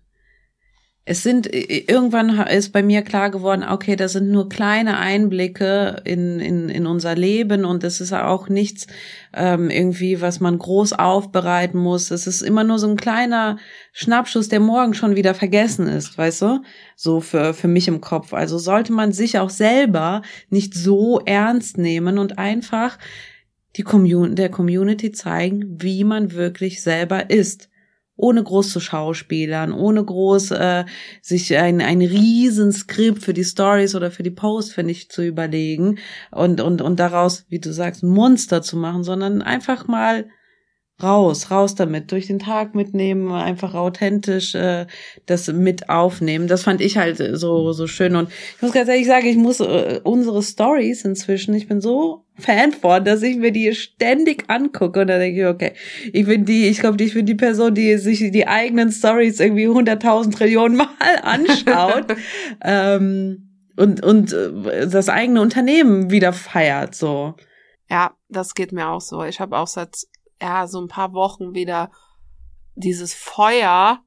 es 1.11 1.23
sind, 1.23 1.49
irgendwann 1.55 2.39
ist 2.49 2.71
bei 2.71 2.83
mir 2.83 3.01
klar 3.01 3.31
geworden, 3.31 3.65
okay, 3.67 3.97
das 3.97 4.13
sind 4.13 4.31
nur 4.31 4.51
kleine 4.51 4.99
Einblicke 4.99 6.03
in, 6.05 6.39
in, 6.39 6.69
in 6.69 6.87
unser 6.87 7.15
Leben 7.15 7.65
und 7.65 7.83
es 7.83 8.03
ist 8.03 8.13
auch 8.13 8.51
nichts 8.51 8.87
ähm, 9.33 9.71
irgendwie, 9.71 10.21
was 10.21 10.41
man 10.41 10.59
groß 10.59 10.93
aufbereiten 10.93 11.81
muss. 11.81 12.11
Es 12.11 12.27
ist 12.27 12.43
immer 12.43 12.63
nur 12.63 12.79
so 12.79 12.89
ein 12.89 12.99
kleiner 12.99 13.57
Schnappschuss, 13.95 14.51
der 14.51 14.61
morgen 14.61 14.93
schon 14.93 15.17
wieder 15.17 15.33
vergessen 15.33 15.87
ist, 15.87 16.19
weißt 16.19 16.43
du? 16.43 16.63
So 16.95 17.21
für, 17.21 17.55
für 17.55 17.69
mich 17.69 17.89
im 17.89 18.03
Kopf. 18.03 18.35
Also 18.35 18.59
sollte 18.59 18.93
man 18.93 19.13
sich 19.13 19.39
auch 19.39 19.51
selber 19.51 20.21
nicht 20.51 20.75
so 20.75 21.21
ernst 21.25 21.79
nehmen 21.79 22.19
und 22.19 22.39
einfach 22.39 22.99
die 23.77 23.83
Commun 23.83 24.37
der 24.37 24.51
Community 24.51 25.11
zeigen, 25.11 25.81
wie 25.81 26.05
man 26.05 26.33
wirklich 26.33 26.83
selber 26.83 27.31
ist 27.31 27.71
ohne 28.19 28.43
groß 28.43 28.71
zu 28.71 28.81
schauspielern, 28.81 29.73
ohne 29.73 30.05
groß 30.05 30.51
äh, 30.51 30.85
sich 31.23 31.57
ein, 31.57 31.81
ein 31.81 32.03
riesen 32.03 32.73
Skript 32.73 33.23
für 33.23 33.33
die 33.33 33.45
Stories 33.45 33.95
oder 33.95 34.11
für 34.11 34.25
die 34.25 34.31
Posts, 34.31 34.73
finde 34.75 34.91
ich, 34.91 35.09
zu 35.09 35.23
überlegen 35.23 35.99
und, 36.33 36.61
und, 36.61 36.83
und 36.83 36.99
daraus, 37.01 37.47
wie 37.49 37.61
du 37.61 37.73
sagst, 37.73 38.03
Monster 38.03 38.61
zu 38.61 38.77
machen, 38.77 39.05
sondern 39.05 39.41
einfach 39.41 39.87
mal 39.87 40.27
raus, 41.03 41.51
raus 41.51 41.75
damit, 41.75 42.11
durch 42.11 42.27
den 42.27 42.39
Tag 42.39 42.75
mitnehmen, 42.75 43.31
einfach 43.33 43.75
authentisch 43.75 44.55
äh, 44.55 44.87
das 45.27 45.49
mit 45.49 45.89
aufnehmen. 45.89 46.49
Das 46.49 46.65
fand 46.65 46.81
ich 46.81 46.97
halt 46.97 47.19
so 47.35 47.73
so 47.73 47.87
schön 47.87 48.17
und 48.17 48.31
ich 48.57 48.63
muss 48.63 48.73
ganz 48.73 48.89
ehrlich 48.89 49.07
sagen, 49.07 49.27
ich 49.27 49.37
muss 49.37 49.61
äh, 49.61 50.01
unsere 50.03 50.43
Stories 50.43 51.05
inzwischen, 51.05 51.55
ich 51.55 51.69
bin 51.69 51.81
so 51.81 52.25
Fan 52.39 52.73
von, 52.73 53.05
dass 53.05 53.23
ich 53.23 53.37
mir 53.37 53.51
die 53.51 53.75
ständig 53.75 54.45
angucke 54.49 55.01
und 55.01 55.09
dann 55.09 55.21
denke 55.21 55.41
ich, 55.41 55.47
okay, 55.47 55.73
ich 56.13 56.25
bin 56.27 56.45
die, 56.45 56.69
ich 56.69 56.79
glaube, 56.79 57.03
ich 57.03 57.15
bin 57.15 57.27
die 57.27 57.35
Person, 57.35 57.75
die 57.75 57.97
sich 57.99 58.31
die 58.31 58.47
eigenen 58.47 58.93
Stories 58.93 59.41
irgendwie 59.41 59.67
hunderttausend 59.69 60.37
Trillionen 60.37 60.77
Mal 60.77 60.89
anschaut. 61.23 62.07
ähm, 62.65 63.45
und 63.77 64.05
und 64.05 64.33
äh, 64.33 64.89
das 64.89 65.09
eigene 65.09 65.41
Unternehmen 65.41 66.11
wieder 66.11 66.33
feiert 66.33 66.95
so. 66.95 67.35
Ja, 67.91 68.13
das 68.29 68.55
geht 68.55 68.73
mir 68.73 68.89
auch 68.89 69.01
so. 69.01 69.25
Ich 69.25 69.41
habe 69.41 69.57
auch 69.57 69.67
seit 69.67 69.97
ja, 70.41 70.67
so 70.67 70.81
ein 70.81 70.89
paar 70.89 71.13
Wochen 71.13 71.55
wieder 71.55 71.91
dieses 72.75 73.15
Feuer, 73.15 74.01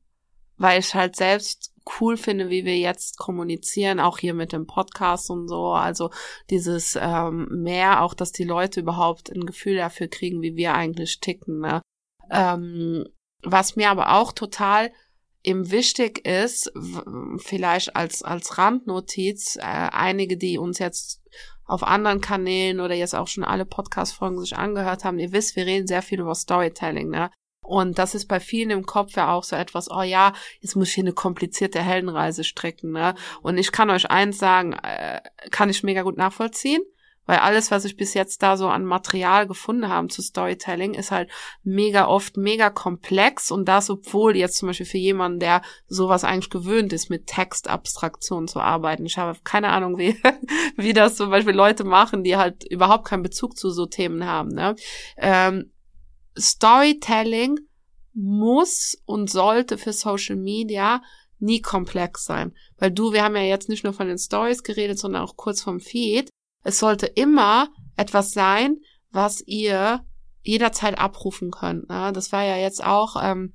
weil 0.57 0.79
ich 0.79 0.93
halt 0.93 1.15
selbst 1.15 1.73
cool 1.99 2.15
finde, 2.17 2.49
wie 2.49 2.65
wir 2.65 2.77
jetzt 2.77 3.17
kommunizieren, 3.17 3.99
auch 3.99 4.17
hier 4.19 4.33
mit 4.33 4.53
dem 4.53 4.67
Podcast 4.67 5.29
und 5.29 5.47
so. 5.47 5.71
Also 5.71 6.11
dieses 6.49 6.97
ähm, 6.99 7.47
mehr, 7.63 8.03
auch 8.03 8.13
dass 8.13 8.31
die 8.31 8.43
Leute 8.43 8.81
überhaupt 8.81 9.31
ein 9.31 9.45
Gefühl 9.45 9.77
dafür 9.77 10.07
kriegen, 10.07 10.41
wie 10.41 10.55
wir 10.55 10.75
eigentlich 10.75 11.19
ticken. 11.19 11.59
Ne? 11.59 11.81
Ähm, 12.29 13.05
was 13.43 13.75
mir 13.75 13.89
aber 13.89 14.13
auch 14.15 14.31
total 14.31 14.91
eben 15.43 15.71
wichtig 15.71 16.25
ist, 16.27 16.71
vielleicht 17.37 17.95
als, 17.95 18.21
als 18.21 18.59
Randnotiz, 18.59 19.55
äh, 19.55 19.61
einige, 19.61 20.37
die 20.37 20.59
uns 20.59 20.77
jetzt 20.77 21.20
auf 21.65 21.83
anderen 21.83 22.21
Kanälen 22.21 22.79
oder 22.79 22.95
jetzt 22.95 23.15
auch 23.15 23.27
schon 23.27 23.43
alle 23.43 23.65
Podcast-Folgen 23.65 24.39
sich 24.39 24.57
angehört 24.57 25.03
haben, 25.03 25.19
ihr 25.19 25.31
wisst, 25.31 25.55
wir 25.55 25.65
reden 25.65 25.87
sehr 25.87 26.01
viel 26.01 26.19
über 26.19 26.35
Storytelling, 26.35 27.09
ne? 27.09 27.31
Und 27.63 27.99
das 27.99 28.15
ist 28.15 28.27
bei 28.27 28.39
vielen 28.39 28.71
im 28.71 28.85
Kopf 28.85 29.15
ja 29.15 29.31
auch 29.31 29.43
so 29.43 29.55
etwas, 29.55 29.89
oh 29.89 30.01
ja, 30.01 30.33
jetzt 30.59 30.75
muss 30.75 30.89
ich 30.89 30.95
hier 30.95 31.03
eine 31.03 31.13
komplizierte 31.13 31.81
Heldenreise 31.81 32.43
strecken, 32.43 32.91
ne? 32.91 33.15
Und 33.41 33.57
ich 33.57 33.71
kann 33.71 33.89
euch 33.89 34.09
eins 34.09 34.39
sagen, 34.39 34.73
äh, 34.73 35.21
kann 35.51 35.69
ich 35.69 35.83
mega 35.83 36.01
gut 36.01 36.17
nachvollziehen, 36.17 36.81
Weil 37.31 37.39
alles, 37.39 37.71
was 37.71 37.85
ich 37.85 37.95
bis 37.95 38.13
jetzt 38.13 38.43
da 38.43 38.57
so 38.57 38.67
an 38.67 38.83
Material 38.83 39.47
gefunden 39.47 39.87
habe 39.87 40.09
zu 40.09 40.21
Storytelling, 40.21 40.95
ist 40.95 41.11
halt 41.11 41.31
mega 41.63 42.09
oft 42.09 42.35
mega 42.35 42.69
komplex 42.69 43.51
und 43.51 43.69
das, 43.69 43.89
obwohl 43.89 44.35
jetzt 44.35 44.57
zum 44.57 44.67
Beispiel 44.67 44.85
für 44.85 44.97
jemanden, 44.97 45.39
der 45.39 45.61
sowas 45.87 46.25
eigentlich 46.25 46.49
gewöhnt 46.49 46.91
ist, 46.91 47.09
mit 47.09 47.27
Textabstraktion 47.27 48.49
zu 48.49 48.59
arbeiten. 48.59 49.05
Ich 49.05 49.17
habe 49.17 49.39
keine 49.45 49.69
Ahnung, 49.69 49.97
wie, 49.97 50.21
wie 50.75 50.91
das 50.91 51.15
zum 51.15 51.29
Beispiel 51.29 51.53
Leute 51.53 51.85
machen, 51.85 52.25
die 52.25 52.35
halt 52.35 52.65
überhaupt 52.65 53.07
keinen 53.07 53.23
Bezug 53.23 53.55
zu 53.55 53.69
so 53.69 53.85
Themen 53.85 54.25
haben. 54.25 54.49
Ne? 54.49 54.75
Ähm, 55.15 55.71
Storytelling 56.37 57.59
muss 58.13 59.01
und 59.05 59.29
sollte 59.29 59.77
für 59.77 59.93
Social 59.93 60.35
Media 60.35 61.01
nie 61.39 61.61
komplex 61.61 62.25
sein. 62.25 62.53
Weil 62.77 62.91
du, 62.91 63.13
wir 63.13 63.23
haben 63.23 63.37
ja 63.37 63.43
jetzt 63.43 63.69
nicht 63.69 63.85
nur 63.85 63.93
von 63.93 64.09
den 64.09 64.17
Stories 64.17 64.63
geredet, 64.63 64.99
sondern 64.99 65.21
auch 65.21 65.37
kurz 65.37 65.61
vom 65.61 65.79
Feed. 65.79 66.29
Es 66.63 66.79
sollte 66.79 67.05
immer 67.05 67.69
etwas 67.97 68.31
sein, 68.31 68.77
was 69.11 69.41
ihr 69.45 70.05
jederzeit 70.43 70.97
abrufen 70.97 71.51
könnt. 71.51 71.89
Ne? 71.89 72.11
Das 72.13 72.31
war 72.31 72.43
ja 72.43 72.57
jetzt 72.57 72.83
auch, 72.83 73.15
ähm, 73.21 73.53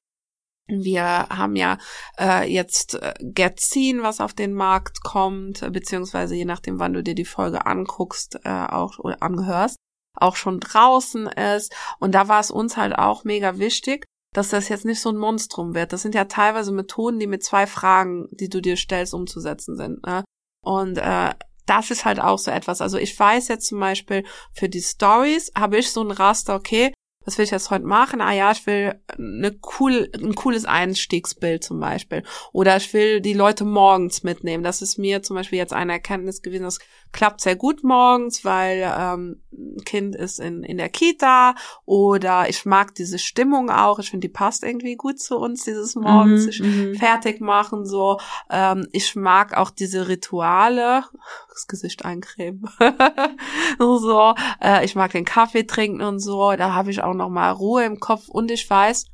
wir 0.68 1.04
haben 1.04 1.56
ja 1.56 1.78
äh, 2.18 2.50
jetzt 2.52 2.94
äh, 2.94 3.14
Getzin, 3.20 4.02
was 4.02 4.20
auf 4.20 4.34
den 4.34 4.52
Markt 4.52 5.02
kommt, 5.02 5.60
beziehungsweise 5.72 6.34
je 6.34 6.44
nachdem, 6.44 6.78
wann 6.78 6.92
du 6.92 7.02
dir 7.02 7.14
die 7.14 7.24
Folge 7.24 7.66
anguckst, 7.66 8.40
äh, 8.44 8.66
auch 8.68 8.98
oder 8.98 9.22
anhörst, 9.22 9.76
auch 10.14 10.36
schon 10.36 10.60
draußen 10.60 11.26
ist. 11.26 11.74
Und 11.98 12.14
da 12.14 12.28
war 12.28 12.40
es 12.40 12.50
uns 12.50 12.76
halt 12.76 12.96
auch 12.98 13.24
mega 13.24 13.58
wichtig, 13.58 14.04
dass 14.34 14.48
das 14.48 14.68
jetzt 14.68 14.84
nicht 14.84 15.00
so 15.00 15.10
ein 15.10 15.16
Monstrum 15.16 15.74
wird. 15.74 15.92
Das 15.92 16.02
sind 16.02 16.14
ja 16.14 16.24
teilweise 16.24 16.72
Methoden, 16.72 17.18
die 17.18 17.26
mit 17.26 17.44
zwei 17.44 17.66
Fragen, 17.66 18.26
die 18.32 18.48
du 18.48 18.60
dir 18.60 18.76
stellst, 18.76 19.14
umzusetzen 19.14 19.76
sind. 19.76 20.04
Ne? 20.04 20.24
Und 20.62 20.98
äh, 20.98 21.32
das 21.66 21.90
ist 21.90 22.04
halt 22.04 22.20
auch 22.20 22.38
so 22.38 22.50
etwas. 22.50 22.80
Also 22.80 22.98
ich 22.98 23.18
weiß 23.18 23.48
jetzt 23.48 23.66
zum 23.66 23.80
Beispiel, 23.80 24.24
für 24.52 24.68
die 24.68 24.82
Stories 24.82 25.52
habe 25.56 25.78
ich 25.78 25.90
so 25.90 26.02
ein 26.02 26.10
Raster, 26.10 26.54
okay, 26.54 26.92
was 27.26 27.36
will 27.36 27.44
ich 27.44 27.50
jetzt 27.50 27.70
heute 27.70 27.84
machen? 27.84 28.20
Ah 28.20 28.32
ja, 28.32 28.52
ich 28.52 28.64
will 28.66 29.00
eine 29.08 29.58
cool, 29.78 30.08
ein 30.14 30.36
cooles 30.36 30.64
Einstiegsbild 30.64 31.64
zum 31.64 31.80
Beispiel. 31.80 32.22
Oder 32.52 32.76
ich 32.76 32.94
will 32.94 33.20
die 33.20 33.32
Leute 33.32 33.64
morgens 33.64 34.22
mitnehmen. 34.22 34.62
Das 34.62 34.80
ist 34.80 34.96
mir 34.96 35.24
zum 35.24 35.34
Beispiel 35.34 35.58
jetzt 35.58 35.72
eine 35.72 35.92
Erkenntnis 35.92 36.40
gewesen. 36.40 36.62
Das 36.62 36.78
klappt 37.12 37.40
sehr 37.40 37.56
gut 37.56 37.82
morgens, 37.82 38.44
weil 38.44 38.82
ähm, 38.98 39.42
ein 39.52 39.82
Kind 39.84 40.14
ist 40.14 40.38
in, 40.38 40.62
in 40.62 40.76
der 40.76 40.88
Kita 40.88 41.54
oder 41.84 42.48
ich 42.48 42.64
mag 42.66 42.94
diese 42.94 43.18
Stimmung 43.18 43.70
auch. 43.70 43.98
Ich 43.98 44.10
finde, 44.10 44.28
die 44.28 44.32
passt 44.32 44.62
irgendwie 44.62 44.96
gut 44.96 45.18
zu 45.18 45.38
uns, 45.38 45.64
dieses 45.64 45.94
morgens 45.94 46.42
mhm, 46.42 46.44
sich 46.44 46.60
mhm. 46.60 46.94
fertig 46.94 47.40
machen. 47.40 47.86
So, 47.86 48.18
ähm, 48.50 48.86
ich 48.92 49.16
mag 49.16 49.56
auch 49.56 49.70
diese 49.70 50.08
Rituale. 50.08 51.04
Das 51.50 51.66
Gesicht 51.66 52.04
eincremen. 52.04 52.68
so, 53.78 54.34
äh, 54.62 54.84
ich 54.84 54.94
mag 54.94 55.12
den 55.12 55.24
Kaffee 55.24 55.64
trinken 55.64 56.02
und 56.02 56.20
so. 56.20 56.52
Da 56.52 56.74
habe 56.74 56.90
ich 56.90 57.02
auch 57.02 57.14
nochmal 57.14 57.52
Ruhe 57.52 57.84
im 57.84 57.98
Kopf 57.98 58.28
und 58.28 58.50
ich 58.50 58.68
weiß, 58.68 59.06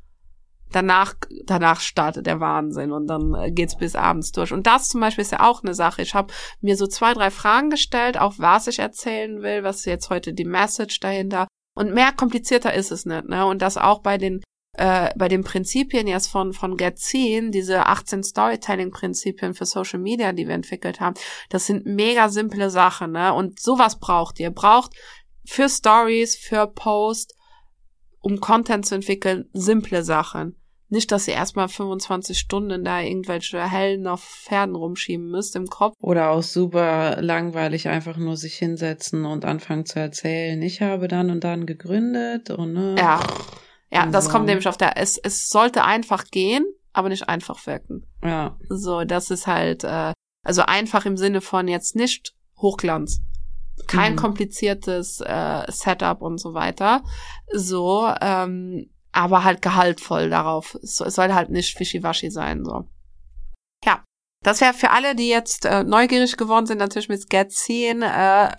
danach, 0.72 1.14
danach 1.44 1.80
startet 1.80 2.26
der 2.26 2.40
Wahnsinn 2.40 2.92
und 2.92 3.06
dann 3.06 3.34
äh, 3.34 3.50
geht's 3.50 3.76
bis 3.76 3.94
abends 3.94 4.32
durch. 4.32 4.52
Und 4.52 4.66
das 4.66 4.88
zum 4.88 5.00
Beispiel 5.00 5.22
ist 5.22 5.32
ja 5.32 5.48
auch 5.48 5.62
eine 5.62 5.74
Sache. 5.74 6.02
Ich 6.02 6.14
habe 6.14 6.32
mir 6.60 6.76
so 6.76 6.86
zwei, 6.86 7.14
drei 7.14 7.30
Fragen 7.30 7.70
gestellt, 7.70 8.18
auch 8.18 8.34
was 8.38 8.66
ich 8.66 8.78
erzählen 8.78 9.42
will, 9.42 9.62
was 9.62 9.78
ist 9.78 9.86
jetzt 9.86 10.10
heute 10.10 10.32
die 10.32 10.44
Message 10.44 11.00
dahinter. 11.00 11.46
Und 11.74 11.94
mehr 11.94 12.12
komplizierter 12.12 12.74
ist 12.74 12.90
es 12.90 13.06
nicht, 13.06 13.28
ne? 13.28 13.46
Und 13.46 13.62
das 13.62 13.78
auch 13.78 14.00
bei 14.00 14.18
den 14.18 14.42
äh, 14.76 15.10
bei 15.16 15.28
den 15.28 15.44
Prinzipien 15.44 16.06
jetzt 16.06 16.28
von 16.28 16.52
von 16.52 16.76
Getzin, 16.76 17.50
diese 17.50 17.86
18 17.86 18.22
Storytelling-Prinzipien 18.22 19.54
für 19.54 19.66
Social 19.66 20.00
Media, 20.00 20.32
die 20.32 20.48
wir 20.48 20.54
entwickelt 20.54 21.00
haben, 21.00 21.14
das 21.50 21.66
sind 21.66 21.86
mega 21.86 22.28
simple 22.28 22.70
Sachen, 22.70 23.12
ne? 23.12 23.32
Und 23.32 23.60
sowas 23.60 23.98
braucht 23.98 24.40
ihr. 24.40 24.50
Braucht 24.50 24.92
für 25.44 25.68
Stories, 25.68 26.36
für 26.36 26.66
Post 26.66 27.34
um 28.22 28.40
Content 28.40 28.86
zu 28.86 28.94
entwickeln, 28.94 29.50
simple 29.52 30.02
Sachen. 30.02 30.56
Nicht, 30.92 31.10
dass 31.10 31.26
ihr 31.26 31.32
erstmal 31.32 31.70
25 31.70 32.38
Stunden 32.38 32.84
da 32.84 33.00
irgendwelche 33.00 33.66
Hellen 33.66 34.06
auf 34.06 34.22
Pferden 34.22 34.74
rumschieben 34.74 35.30
müsst 35.30 35.56
im 35.56 35.68
Kopf. 35.68 35.96
Oder 35.98 36.28
auch 36.28 36.42
super 36.42 37.22
langweilig 37.22 37.88
einfach 37.88 38.18
nur 38.18 38.36
sich 38.36 38.56
hinsetzen 38.56 39.24
und 39.24 39.46
anfangen 39.46 39.86
zu 39.86 39.98
erzählen. 39.98 40.60
Ich 40.60 40.82
habe 40.82 41.08
dann 41.08 41.30
und 41.30 41.44
dann 41.44 41.64
gegründet 41.64 42.50
und 42.50 42.74
ne. 42.74 42.96
Ja. 42.98 43.20
Ja, 43.90 44.04
das 44.04 44.26
so. 44.26 44.32
kommt 44.32 44.44
nämlich 44.44 44.68
auf 44.68 44.76
der, 44.76 44.98
es, 44.98 45.16
es 45.16 45.48
sollte 45.48 45.82
einfach 45.82 46.26
gehen, 46.26 46.66
aber 46.92 47.08
nicht 47.08 47.26
einfach 47.26 47.66
wirken. 47.66 48.06
Ja. 48.22 48.58
So, 48.68 49.04
das 49.04 49.30
ist 49.30 49.46
halt, 49.46 49.84
äh, 49.84 50.12
also 50.44 50.60
einfach 50.60 51.06
im 51.06 51.16
Sinne 51.16 51.40
von 51.40 51.68
jetzt 51.68 51.96
nicht 51.96 52.34
Hochglanz 52.58 53.22
kein 53.86 54.12
mhm. 54.12 54.16
kompliziertes 54.16 55.22
äh, 55.22 55.62
Setup 55.68 56.20
und 56.20 56.38
so 56.38 56.52
weiter. 56.52 57.02
So, 57.50 58.12
ähm, 58.20 58.90
aber 59.12 59.44
halt 59.44 59.62
gehaltvoll 59.62 60.30
darauf. 60.30 60.74
Es 60.82 60.96
soll 60.96 61.32
halt 61.32 61.50
nicht 61.50 61.78
wischiwaschi 61.78 62.30
sein, 62.30 62.64
so. 62.64 62.84
Ja, 63.84 64.02
das 64.42 64.60
wäre 64.60 64.74
für 64.74 64.90
alle, 64.90 65.14
die 65.14 65.28
jetzt 65.28 65.66
äh, 65.66 65.84
neugierig 65.84 66.36
geworden 66.36 66.66
sind, 66.66 66.78
natürlich 66.78 67.08
mit 67.08 67.28
Get 67.30 67.52
10, 67.52 68.02
äh, 68.02 68.50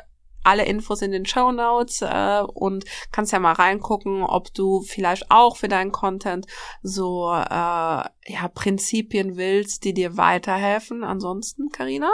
alle 0.44 0.66
Infos 0.66 1.02
in 1.02 1.12
den 1.12 1.26
Show 1.26 1.52
Notes 1.52 2.02
äh, 2.02 2.42
und 2.54 2.86
kannst 3.12 3.32
ja 3.32 3.40
mal 3.40 3.54
reingucken, 3.54 4.24
ob 4.24 4.54
du 4.54 4.82
vielleicht 4.82 5.32
auch 5.32 5.58
für 5.58 5.68
deinen 5.68 5.92
Content 5.92 6.46
so 6.82 7.32
äh, 7.32 7.40
ja 7.50 8.48
Prinzipien 8.54 9.38
willst, 9.38 9.86
die 9.86 9.94
dir 9.94 10.18
weiterhelfen. 10.18 11.04
Ansonsten, 11.04 11.70
Karina? 11.70 12.12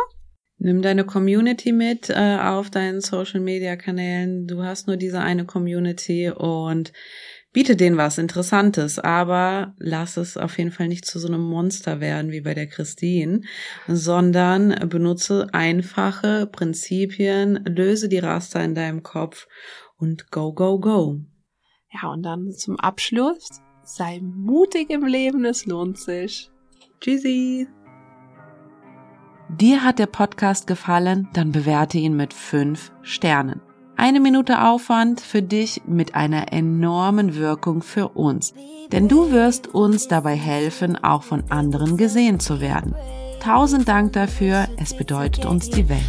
Nimm 0.62 0.82
deine 0.82 1.06
Community 1.06 1.72
mit 1.72 2.10
äh, 2.10 2.38
auf 2.38 2.70
deinen 2.70 3.02
Social 3.02 3.40
Media 3.40 3.78
Kanälen. 3.78 4.46
Du 4.46 4.62
hast 4.62 4.88
nur 4.88 4.98
diese 4.98 5.22
eine 5.22 5.46
Community 5.46 6.30
und 6.30 6.92
biete 7.52 7.76
denen 7.76 7.98
was 7.98 8.18
Interessantes, 8.18 9.00
aber 9.00 9.74
lass 9.78 10.18
es 10.18 10.38
auf 10.38 10.58
jeden 10.58 10.72
Fall 10.72 10.88
nicht 10.88 11.06
zu 11.06 11.20
so 11.20 11.28
einem 11.28 11.42
Monster 11.42 12.00
werden 12.00 12.32
wie 12.32 12.42
bei 12.42 12.54
der 12.54 12.68
Christine, 12.68 13.42
sondern 13.88 14.88
benutze 14.90 15.48
einfache 15.54 16.48
Prinzipien, 16.48 17.64
löse 17.66 18.10
die 18.10 18.20
Raster 18.20 18.64
in 18.64 18.76
deinem 18.76 19.04
Kopf 19.04 19.48
und 19.98 20.32
go, 20.32 20.54
go, 20.54 20.80
go. 20.80 21.20
Ja, 21.92 22.12
und 22.12 22.24
dann 22.24 22.52
zum 22.52 22.80
Abschluss, 22.80 23.62
sei 23.84 24.20
mutig 24.22 24.92
im 24.92 25.06
Leben, 25.06 25.46
es 25.46 25.66
lohnt 25.66 25.98
sich. 25.98 26.52
Tschüssi! 27.02 27.68
Dir 29.58 29.84
hat 29.84 29.98
der 29.98 30.06
Podcast 30.06 30.68
gefallen, 30.68 31.28
dann 31.34 31.52
bewerte 31.52 31.98
ihn 31.98 32.16
mit 32.16 32.36
fünf 32.36 32.92
Sternen. 33.02 33.62
Eine 34.00 34.22
Minute 34.22 34.64
Aufwand 34.64 35.20
für 35.20 35.42
dich 35.42 35.82
mit 35.86 36.16
einer 36.16 36.54
enormen 36.54 37.36
Wirkung 37.36 37.82
für 37.82 38.08
uns. 38.08 38.54
Denn 38.94 39.10
du 39.10 39.34
wirst 39.34 39.68
uns 39.68 40.08
dabei 40.08 40.38
helfen, 40.38 40.96
auch 40.96 41.24
von 41.24 41.44
anderen 41.50 41.98
gesehen 41.98 42.40
zu 42.40 42.62
werden. 42.62 42.96
Tausend 43.44 43.90
Dank 43.90 44.14
dafür, 44.14 44.70
es 44.78 44.96
bedeutet 44.96 45.46
uns 45.46 45.70
die 45.70 45.90
Welt. 45.90 46.00